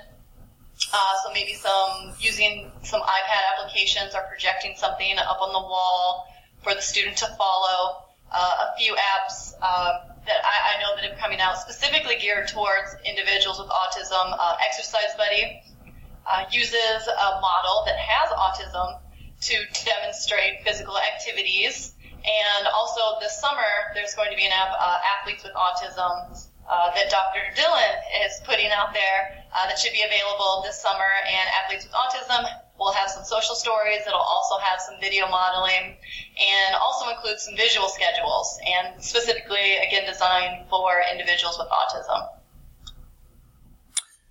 Uh, 0.92 1.12
so 1.22 1.32
maybe 1.32 1.52
some 1.52 2.12
using 2.18 2.72
some 2.82 3.00
iPad 3.02 3.42
applications 3.54 4.14
or 4.14 4.22
projecting 4.28 4.74
something 4.76 5.16
up 5.18 5.40
on 5.40 5.52
the 5.52 5.60
wall 5.60 6.26
for 6.62 6.75
the 6.75 6.83
student 6.83 7.16
to 7.18 7.27
follow. 7.38 8.05
Uh, 8.33 8.70
a 8.70 8.79
few 8.79 8.94
apps 8.94 9.55
um, 9.59 10.07
that 10.25 10.38
I, 10.46 10.79
I, 10.79 10.81
know 10.81 10.94
that 10.94 11.11
are 11.11 11.18
coming 11.18 11.40
out 11.40 11.59
specifically 11.59 12.14
geared 12.20 12.46
towards 12.46 12.94
individuals 13.05 13.59
with 13.59 13.68
autism. 13.68 14.37
Uh, 14.38 14.57
Exercise 14.64 15.18
Buddy 15.18 15.61
uh, 16.31 16.44
uses 16.53 17.09
a 17.11 17.40
model 17.42 17.83
that 17.87 17.99
has 17.99 18.31
autism 18.31 19.01
to 19.40 19.57
demonstrate 19.85 20.62
physical 20.62 20.96
activities. 20.99 21.94
And 22.23 22.68
also 22.68 23.01
this 23.20 23.40
summer, 23.40 23.90
there's 23.94 24.14
going 24.14 24.31
to 24.31 24.37
be 24.37 24.46
an 24.46 24.53
app, 24.53 24.77
uh, 24.79 24.99
Athletes 25.18 25.42
with 25.42 25.55
Autism, 25.55 26.46
uh, 26.70 26.94
that 26.94 27.11
Dr. 27.11 27.40
Dillon 27.57 27.94
is 28.23 28.38
putting 28.44 28.70
out 28.70 28.92
there 28.92 29.42
uh, 29.57 29.66
that 29.66 29.79
should 29.79 29.92
be 29.92 30.05
available 30.07 30.62
this 30.62 30.81
summer. 30.81 31.09
And 31.27 31.49
Athletes 31.64 31.88
with 31.88 31.96
Autism 31.96 32.44
will 32.80 32.92
have 32.92 33.12
some 33.12 33.22
social 33.22 33.54
stories. 33.54 34.00
It'll 34.08 34.18
also 34.18 34.56
have 34.58 34.80
some 34.80 34.96
video 34.98 35.28
modeling 35.28 36.00
and 36.40 36.74
also 36.80 37.12
include 37.12 37.38
some 37.38 37.54
visual 37.54 37.86
schedules 37.88 38.58
and 38.64 38.96
specifically, 39.04 39.76
again, 39.84 40.08
designed 40.08 40.64
for 40.72 41.04
individuals 41.12 41.60
with 41.60 41.68
autism. 41.68 42.40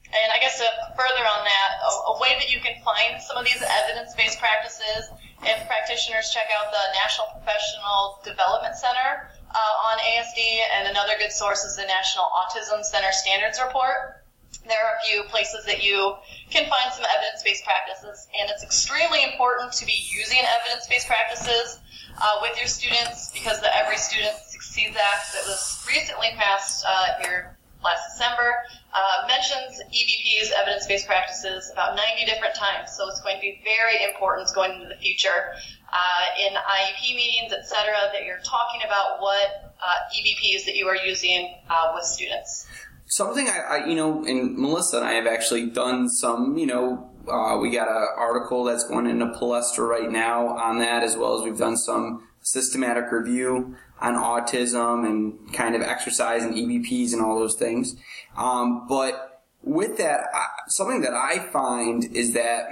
And 0.09 0.33
I 0.33 0.41
guess 0.41 0.57
to 0.57 0.65
further 0.97 1.21
on 1.21 1.45
that, 1.45 1.69
a, 1.85 2.17
a 2.17 2.19
way 2.19 2.33
that 2.41 2.49
you 2.49 2.59
can 2.59 2.73
find 2.81 3.21
some 3.21 3.37
of 3.37 3.45
these 3.45 3.61
evidence-based 3.61 4.41
practices 4.41 5.13
if 5.45 5.67
practitioners 5.69 6.33
check 6.33 6.49
out 6.57 6.73
the 6.73 6.83
National 6.97 7.29
Professional 7.37 8.19
Development 8.25 8.75
Center 8.75 9.29
uh, 9.53 9.87
on 9.93 10.01
ASD, 10.01 10.41
and 10.75 10.89
another 10.89 11.13
good 11.17 11.31
source 11.31 11.63
is 11.63 11.77
the 11.77 11.85
National 11.85 12.25
Autism 12.25 12.83
Center 12.83 13.11
Standards 13.11 13.61
Report. 13.63 14.18
There 14.67 14.77
are 14.77 14.95
a 15.01 15.07
few 15.07 15.23
places 15.29 15.65
that 15.65 15.83
you 15.83 16.15
can 16.49 16.69
find 16.69 16.93
some 16.93 17.05
evidence-based 17.05 17.63
practices, 17.63 18.27
and 18.39 18.49
it's 18.49 18.63
extremely 18.63 19.23
important 19.23 19.73
to 19.73 19.85
be 19.85 19.97
using 20.13 20.39
evidence-based 20.45 21.07
practices 21.07 21.79
uh, 22.21 22.37
with 22.41 22.57
your 22.57 22.67
students 22.67 23.31
because 23.33 23.61
the 23.61 23.75
Every 23.75 23.97
Student 23.97 24.35
Succeeds 24.47 24.97
Act 24.97 25.33
that 25.33 25.45
was 25.47 25.85
recently 25.87 26.29
passed 26.35 26.85
uh, 26.87 27.21
here 27.21 27.57
last 27.83 28.11
December 28.11 28.53
uh, 28.93 29.27
mentions 29.27 29.81
EBP's 29.87 30.51
evidence-based 30.51 31.07
practices 31.07 31.69
about 31.71 31.95
90 31.95 32.25
different 32.25 32.55
times. 32.55 32.91
So 32.91 33.07
it's 33.07 33.21
going 33.21 33.35
to 33.35 33.41
be 33.41 33.61
very 33.63 34.03
important 34.03 34.49
going 34.53 34.73
into 34.73 34.87
the 34.87 34.99
future 34.99 35.53
uh, 35.93 36.25
in 36.41 36.53
IEP 36.53 37.15
meetings, 37.15 37.53
et 37.53 37.65
cetera, 37.65 38.09
that 38.11 38.25
you're 38.25 38.43
talking 38.43 38.81
about 38.85 39.21
what 39.21 39.73
uh, 39.81 40.15
EBPs 40.15 40.65
that 40.65 40.75
you 40.75 40.87
are 40.87 40.97
using 40.97 41.55
uh, 41.69 41.91
with 41.95 42.03
students. 42.03 42.67
Something 43.09 43.47
I, 43.49 43.57
I, 43.59 43.85
you 43.87 43.95
know, 43.95 44.23
and 44.23 44.55
Melissa 44.57 44.97
and 44.97 45.05
I 45.05 45.13
have 45.13 45.25
actually 45.25 45.65
done 45.65 46.09
some, 46.09 46.57
you 46.57 46.67
know, 46.67 47.09
uh, 47.27 47.57
we 47.57 47.71
got 47.71 47.87
an 47.87 48.07
article 48.17 48.63
that's 48.63 48.87
going 48.87 49.07
into 49.07 49.25
Palestra 49.25 49.87
right 49.87 50.09
now 50.09 50.47
on 50.47 50.79
that, 50.79 51.03
as 51.03 51.17
well 51.17 51.37
as 51.37 51.43
we've 51.43 51.57
done 51.57 51.75
some 51.75 52.27
systematic 52.41 53.11
review 53.11 53.75
on 53.99 54.13
autism 54.13 55.05
and 55.05 55.53
kind 55.53 55.75
of 55.75 55.81
exercise 55.81 56.43
and 56.43 56.53
EBPs 56.53 57.13
and 57.13 57.21
all 57.21 57.37
those 57.37 57.55
things. 57.55 57.95
Um, 58.37 58.87
but 58.87 59.43
with 59.63 59.97
that, 59.97 60.21
something 60.67 61.01
that 61.01 61.13
I 61.13 61.39
find 61.39 62.05
is 62.15 62.33
that 62.33 62.69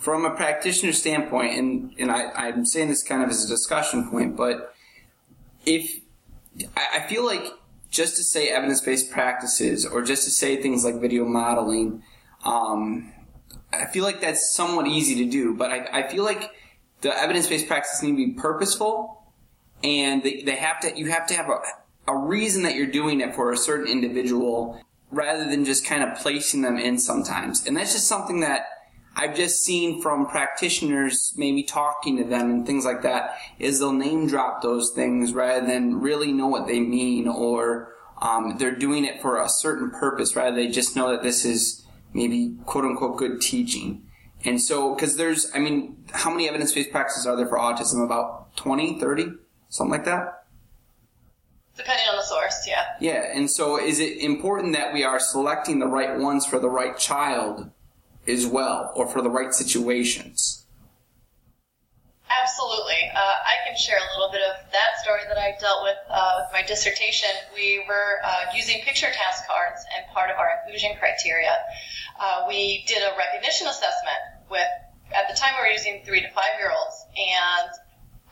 from 0.00 0.24
a 0.24 0.30
practitioner 0.30 0.92
standpoint, 0.92 1.56
and, 1.56 1.94
and 1.98 2.10
I, 2.10 2.30
I'm 2.32 2.66
saying 2.66 2.88
this 2.88 3.02
kind 3.02 3.22
of 3.22 3.30
as 3.30 3.44
a 3.44 3.48
discussion 3.48 4.10
point, 4.10 4.36
but 4.36 4.74
if 5.64 6.00
I 6.76 7.06
feel 7.08 7.24
like 7.24 7.46
just 7.92 8.16
to 8.16 8.24
say 8.24 8.48
evidence-based 8.48 9.10
practices 9.10 9.86
or 9.86 10.02
just 10.02 10.24
to 10.24 10.30
say 10.30 10.60
things 10.60 10.84
like 10.84 11.00
video 11.00 11.24
modeling, 11.24 12.02
um, 12.44 13.12
I 13.72 13.84
feel 13.86 14.02
like 14.02 14.20
that's 14.20 14.52
somewhat 14.52 14.88
easy 14.88 15.14
to 15.24 15.30
do, 15.30 15.54
but 15.54 15.70
I, 15.70 15.88
I 15.92 16.08
feel 16.08 16.24
like 16.24 16.50
the 17.02 17.16
evidence-based 17.16 17.68
practices 17.68 18.02
need 18.02 18.12
to 18.12 18.16
be 18.16 18.32
purposeful 18.32 19.22
and 19.84 20.22
they, 20.22 20.42
they 20.42 20.56
have 20.56 20.80
to, 20.80 20.98
you 20.98 21.10
have 21.10 21.26
to 21.26 21.34
have 21.34 21.50
a, 21.50 21.60
a 22.10 22.16
reason 22.16 22.62
that 22.62 22.74
you're 22.74 22.86
doing 22.86 23.20
it 23.20 23.34
for 23.34 23.52
a 23.52 23.56
certain 23.56 23.86
individual 23.86 24.80
rather 25.10 25.48
than 25.48 25.64
just 25.64 25.84
kind 25.84 26.02
of 26.02 26.18
placing 26.18 26.62
them 26.62 26.78
in 26.78 26.98
sometimes. 26.98 27.66
And 27.66 27.76
that's 27.76 27.92
just 27.92 28.08
something 28.08 28.40
that 28.40 28.66
I've 29.14 29.36
just 29.36 29.62
seen 29.64 30.00
from 30.00 30.26
practitioners 30.26 31.34
maybe 31.36 31.62
talking 31.62 32.16
to 32.16 32.24
them 32.24 32.50
and 32.50 32.66
things 32.66 32.84
like 32.84 33.02
that 33.02 33.36
is 33.58 33.78
they'll 33.78 33.92
name 33.92 34.26
drop 34.26 34.62
those 34.62 34.90
things 34.90 35.32
rather 35.34 35.66
than 35.66 36.00
really 36.00 36.32
know 36.32 36.46
what 36.46 36.66
they 36.66 36.80
mean 36.80 37.28
or 37.28 37.92
um, 38.22 38.56
they're 38.58 38.74
doing 38.74 39.04
it 39.04 39.20
for 39.20 39.40
a 39.40 39.48
certain 39.48 39.90
purpose 39.90 40.34
rather 40.34 40.56
they 40.56 40.68
just 40.68 40.96
know 40.96 41.10
that 41.10 41.22
this 41.22 41.44
is 41.44 41.84
maybe 42.14 42.56
quote 42.66 42.84
unquote 42.84 43.16
good 43.16 43.40
teaching. 43.40 44.02
And 44.44 44.60
so, 44.60 44.94
because 44.94 45.16
there's, 45.16 45.50
I 45.54 45.58
mean, 45.58 46.04
how 46.12 46.30
many 46.30 46.48
evidence 46.48 46.72
based 46.72 46.90
practices 46.90 47.26
are 47.26 47.36
there 47.36 47.46
for 47.46 47.58
autism? 47.58 48.04
About 48.04 48.56
20, 48.56 48.98
30? 48.98 49.26
Something 49.68 49.92
like 49.92 50.04
that? 50.04 50.44
Depending 51.76 52.06
on 52.10 52.16
the 52.16 52.22
source, 52.22 52.66
yeah. 52.66 52.84
Yeah, 53.00 53.30
and 53.32 53.50
so 53.50 53.78
is 53.78 53.98
it 53.98 54.18
important 54.18 54.74
that 54.74 54.92
we 54.92 55.04
are 55.04 55.18
selecting 55.18 55.78
the 55.78 55.86
right 55.86 56.18
ones 56.18 56.44
for 56.44 56.58
the 56.58 56.68
right 56.68 56.98
child 56.98 57.70
as 58.26 58.46
well, 58.46 58.92
or 58.94 59.06
for 59.06 59.22
the 59.22 59.30
right 59.30 59.52
situations? 59.54 60.62
Absolutely. 62.32 63.10
Uh, 63.14 63.18
I 63.20 63.68
can 63.68 63.76
share 63.76 63.98
a 63.98 64.08
little 64.18 64.32
bit 64.32 64.40
of 64.40 64.56
that 64.72 64.90
story 65.02 65.20
that 65.28 65.36
I 65.36 65.54
dealt 65.60 65.82
with 65.84 66.00
uh, 66.08 66.40
with 66.40 66.48
my 66.52 66.62
dissertation. 66.66 67.28
We 67.54 67.84
were 67.86 68.24
uh, 68.24 68.56
using 68.56 68.80
picture 68.82 69.12
task 69.12 69.46
cards 69.46 69.84
and 69.94 70.06
part 70.14 70.30
of 70.30 70.38
our 70.38 70.48
inclusion 70.62 70.96
criteria. 70.98 71.52
Uh, 72.18 72.44
we 72.48 72.84
did 72.86 73.02
a 73.02 73.12
recognition 73.18 73.66
assessment 73.66 74.48
with, 74.50 74.68
at 75.14 75.28
the 75.28 75.36
time 75.36 75.54
we 75.58 75.68
were 75.68 75.74
using 75.74 76.02
three 76.06 76.20
to 76.20 76.30
five 76.32 76.56
year 76.58 76.72
olds, 76.72 77.04
and 77.16 77.70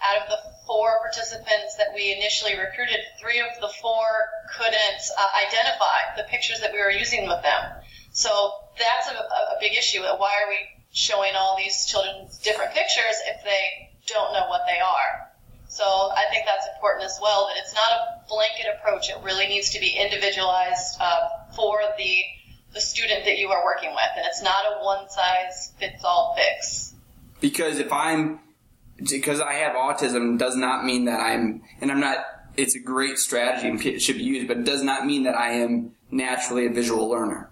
out 0.00 0.16
of 0.16 0.29
the 0.29 0.38
four 0.66 1.00
participants 1.03 1.76
that 1.76 1.92
we 1.94 2.12
initially 2.16 2.57
recruited, 2.57 3.00
three 3.20 3.40
of 3.40 3.53
the 3.61 3.68
four 3.83 4.09
couldn't 4.57 5.03
uh, 5.18 5.29
identify 5.44 6.16
the 6.16 6.24
pictures 6.24 6.61
that 6.61 6.72
we 6.72 6.81
were 6.81 6.90
using 6.90 7.29
with 7.29 7.42
them. 7.42 7.79
So 8.12 8.53
that's 8.79 9.09
a, 9.09 9.14
a 9.14 9.57
big 9.61 9.73
issue. 9.73 10.01
Why 10.01 10.31
are 10.44 10.49
we 10.49 10.81
showing 10.92 11.33
all 11.37 11.57
these 11.57 11.87
children 11.87 12.27
different 12.42 12.73
pictures 12.73 13.16
if 13.29 13.44
they 13.44 13.90
don't 14.07 14.33
know 14.33 14.46
what 14.49 14.62
they 14.66 14.81
are. 14.81 15.31
So 15.68 15.85
I 15.85 16.25
think 16.31 16.46
that's 16.46 16.66
important 16.75 17.05
as 17.05 17.18
well. 17.23 17.46
That 17.46 17.57
it's 17.62 17.75
not 17.75 17.92
a 17.92 18.29
blanket 18.29 18.66
approach. 18.77 19.09
It 19.09 19.16
really 19.23 19.46
needs 19.46 19.70
to 19.70 19.81
be 19.81 19.96
individualized 19.96 20.96
uh, 21.01 21.29
for 21.55 21.81
the 21.96 22.23
the 22.73 22.81
student 22.81 23.25
that 23.25 23.38
you 23.38 23.49
are 23.49 23.64
working 23.64 23.90
with, 23.90 24.11
and 24.16 24.25
it's 24.27 24.42
not 24.42 24.64
a 24.64 24.85
one 24.85 25.09
size 25.11 25.73
fits 25.79 26.05
all 26.05 26.37
fix. 26.37 26.94
Because 27.40 27.79
if 27.79 27.92
I'm 27.92 28.40
because 28.96 29.40
I 29.40 29.55
have 29.55 29.75
autism 29.75 30.38
does 30.38 30.57
not 30.57 30.85
mean 30.85 31.05
that 31.05 31.20
I'm 31.20 31.62
and 31.81 31.90
I'm 31.92 32.01
not. 32.01 32.18
It's 32.57 32.75
a 32.75 32.81
great 32.81 33.16
strategy 33.16 33.68
and 33.68 33.87
it 33.87 34.03
should 34.03 34.16
be 34.16 34.25
used, 34.25 34.49
but 34.49 34.59
it 34.59 34.64
does 34.64 34.83
not 34.83 35.07
mean 35.07 35.23
that 35.23 35.37
I 35.37 35.53
am 35.53 35.92
naturally 36.11 36.66
a 36.66 36.70
visual 36.70 37.09
learner. 37.09 37.49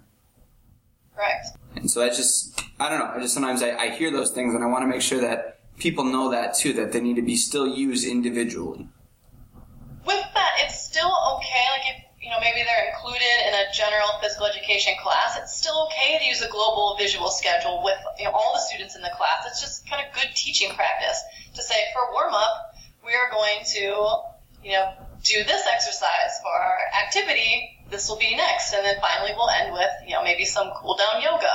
Correct. 1.19 1.57
And 1.75 1.91
so 1.91 1.99
that's 1.99 2.15
just 2.15 2.63
I 2.79 2.89
don't 2.89 2.99
know. 2.99 3.11
I 3.13 3.19
just 3.19 3.33
sometimes 3.33 3.61
I, 3.61 3.75
I 3.75 3.89
hear 3.89 4.09
those 4.09 4.31
things 4.31 4.55
and 4.55 4.63
I 4.63 4.67
want 4.67 4.83
to 4.83 4.87
make 4.87 5.01
sure 5.01 5.19
that 5.19 5.59
people 5.77 6.05
know 6.05 6.31
that 6.31 6.55
too, 6.55 6.71
that 6.73 6.93
they 6.93 7.01
need 7.01 7.17
to 7.17 7.21
be 7.21 7.35
still 7.35 7.67
used 7.67 8.07
individually. 8.07 8.87
With 10.05 10.23
that, 10.33 10.51
it's 10.63 10.79
still 10.79 11.11
okay. 11.35 11.65
Like 11.75 11.87
if 11.91 12.23
you 12.23 12.29
know 12.29 12.39
maybe 12.39 12.63
they're 12.63 12.87
included 12.95 13.35
in 13.47 13.53
a 13.53 13.67
general 13.75 14.07
physical 14.21 14.47
education 14.47 14.93
class, 15.03 15.37
it's 15.37 15.57
still 15.59 15.89
okay 15.91 16.19
to 16.19 16.25
use 16.25 16.41
a 16.41 16.47
global 16.47 16.95
visual 16.97 17.27
schedule 17.27 17.83
with 17.83 17.99
you 18.17 18.23
know, 18.23 18.31
all 18.31 18.53
the 18.55 18.61
students 18.61 18.95
in 18.95 19.01
the 19.01 19.11
class. 19.17 19.43
It's 19.47 19.59
just 19.59 19.89
kind 19.89 19.99
of 19.99 20.15
good 20.15 20.31
teaching 20.35 20.71
practice 20.71 21.19
to 21.55 21.61
say 21.61 21.75
for 21.91 22.13
warm 22.13 22.33
up, 22.33 22.75
we 23.05 23.11
are 23.11 23.29
going 23.29 23.59
to 23.75 23.83
you 24.63 24.71
know 24.71 24.93
do 25.23 25.43
this 25.43 25.67
exercise 25.67 26.39
for 26.41 26.55
our 26.55 26.79
activity. 27.03 27.75
This 27.89 28.07
will 28.07 28.17
be 28.17 28.35
next, 28.35 28.73
and 28.73 28.85
then 28.85 28.95
finally 29.01 29.31
we'll 29.35 29.49
end 29.49 29.73
with 29.73 29.89
you 30.05 30.13
know 30.13 30.23
maybe 30.23 30.45
some 30.45 30.71
cool 30.77 30.95
down 30.95 31.21
yoga. 31.21 31.53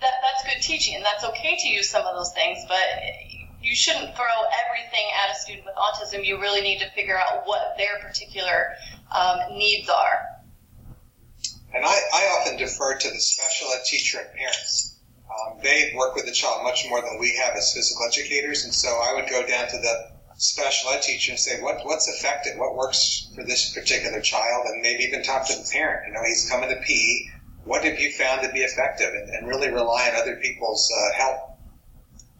That, 0.00 0.12
that's 0.22 0.54
good 0.54 0.62
teaching, 0.62 0.94
and 0.94 1.04
that's 1.04 1.24
okay 1.24 1.56
to 1.56 1.68
use 1.68 1.90
some 1.90 2.06
of 2.06 2.14
those 2.14 2.32
things, 2.32 2.64
but 2.68 2.78
you 3.60 3.74
shouldn't 3.74 4.14
throw 4.14 4.38
everything 4.66 5.06
at 5.24 5.34
a 5.34 5.38
student 5.38 5.66
with 5.66 5.74
autism. 5.74 6.24
You 6.24 6.40
really 6.40 6.60
need 6.60 6.78
to 6.78 6.90
figure 6.90 7.18
out 7.18 7.42
what 7.46 7.74
their 7.76 7.98
particular 8.00 8.74
um, 9.14 9.38
needs 9.56 9.88
are. 9.88 10.20
And 11.74 11.84
I, 11.84 11.88
I 12.14 12.38
often 12.38 12.56
defer 12.56 12.96
to 12.96 13.10
the 13.10 13.20
special 13.20 13.68
ed 13.74 13.84
teacher 13.84 14.18
and 14.20 14.32
parents. 14.38 14.98
Um, 15.28 15.58
they 15.62 15.92
work 15.94 16.14
with 16.14 16.24
the 16.24 16.32
child 16.32 16.62
much 16.62 16.86
more 16.88 17.02
than 17.02 17.18
we 17.20 17.36
have 17.36 17.54
as 17.56 17.72
physical 17.74 18.06
educators, 18.06 18.64
and 18.64 18.72
so 18.72 18.88
I 18.88 19.14
would 19.14 19.28
go 19.28 19.46
down 19.46 19.68
to 19.68 19.76
the 19.76 20.17
special 20.38 20.90
ed 20.90 21.02
teacher 21.02 21.32
and 21.32 21.38
say, 21.38 21.60
what, 21.60 21.84
what's 21.84 22.08
effective? 22.08 22.58
What 22.58 22.74
works 22.74 23.28
for 23.34 23.44
this 23.44 23.74
particular 23.74 24.20
child? 24.20 24.66
And 24.66 24.80
maybe 24.82 25.04
even 25.04 25.22
talk 25.22 25.46
to 25.48 25.54
the 25.54 25.68
parent. 25.70 26.08
You 26.08 26.14
know, 26.14 26.22
he's 26.26 26.48
coming 26.50 26.70
to 26.70 26.76
PE. 26.76 27.36
What 27.64 27.84
have 27.84 28.00
you 28.00 28.10
found 28.12 28.42
to 28.42 28.52
be 28.52 28.60
effective? 28.60 29.08
And, 29.12 29.28
and 29.28 29.48
really 29.48 29.68
rely 29.68 30.08
on 30.08 30.20
other 30.20 30.36
people's 30.36 30.90
uh, 30.90 31.18
help 31.18 31.48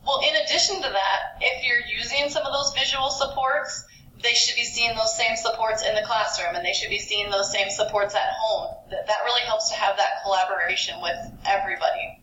well, 0.08 0.20
in 0.24 0.34
addition 0.42 0.76
to 0.76 0.88
that, 0.88 1.20
if 1.42 1.68
you're 1.68 1.84
using 1.84 2.30
some 2.30 2.42
of 2.46 2.50
those 2.50 2.72
visual 2.72 3.10
supports, 3.10 3.84
they 4.22 4.32
should 4.32 4.56
be 4.56 4.64
seeing 4.64 4.96
those 4.96 5.14
same 5.14 5.36
supports 5.36 5.84
in 5.86 5.94
the 5.94 6.00
classroom 6.00 6.56
and 6.56 6.64
they 6.64 6.72
should 6.72 6.88
be 6.88 6.98
seeing 6.98 7.30
those 7.30 7.52
same 7.52 7.68
supports 7.68 8.14
at 8.14 8.32
home. 8.40 8.74
That, 8.90 9.06
that 9.06 9.18
really 9.26 9.42
helps 9.42 9.68
to 9.68 9.76
have 9.76 9.98
that 9.98 10.22
collaboration 10.24 10.96
with 11.02 11.14
everybody. 11.44 12.17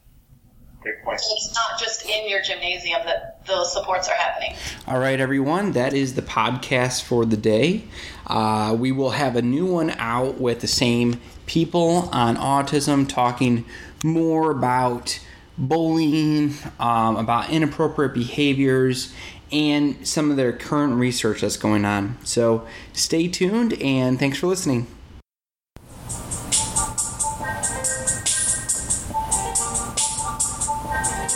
Great 0.86 1.02
point. 1.04 1.20
So 1.20 1.34
it's 1.36 1.56
not 1.56 1.80
just 1.80 2.06
in 2.06 2.30
your 2.30 2.44
gymnasium 2.44 3.02
that 3.06 3.44
those 3.48 3.74
supports 3.74 4.08
are 4.08 4.14
happening. 4.14 4.56
All 4.86 5.00
right, 5.00 5.20
everyone, 5.20 5.72
that 5.72 5.94
is 5.94 6.14
the 6.14 6.22
podcast 6.22 7.02
for 7.02 7.26
the 7.26 7.36
day. 7.36 7.86
Uh, 8.28 8.78
we 8.78 8.92
will 8.92 9.10
have 9.10 9.36
a 9.36 9.42
new 9.42 9.66
one 9.66 9.90
out 9.98 10.40
with 10.40 10.60
the 10.60 10.68
same 10.68 11.20
people 11.48 12.08
on 12.12 12.38
autism 12.38 13.10
talking 13.10 13.66
more 14.04 14.52
about 14.52 15.20
bullying, 15.58 16.54
um, 16.80 17.18
about 17.18 17.50
inappropriate 17.50 18.14
behaviors, 18.14 19.12
and 19.52 20.08
some 20.08 20.30
of 20.30 20.38
their 20.38 20.54
current 20.54 20.94
research 20.94 21.42
that's 21.42 21.58
going 21.58 21.84
on. 21.84 22.16
So 22.24 22.68
stay 22.94 23.28
tuned 23.28 23.74
and 23.82 24.20
thanks 24.20 24.38
for 24.38 24.46
listening. 24.46 24.86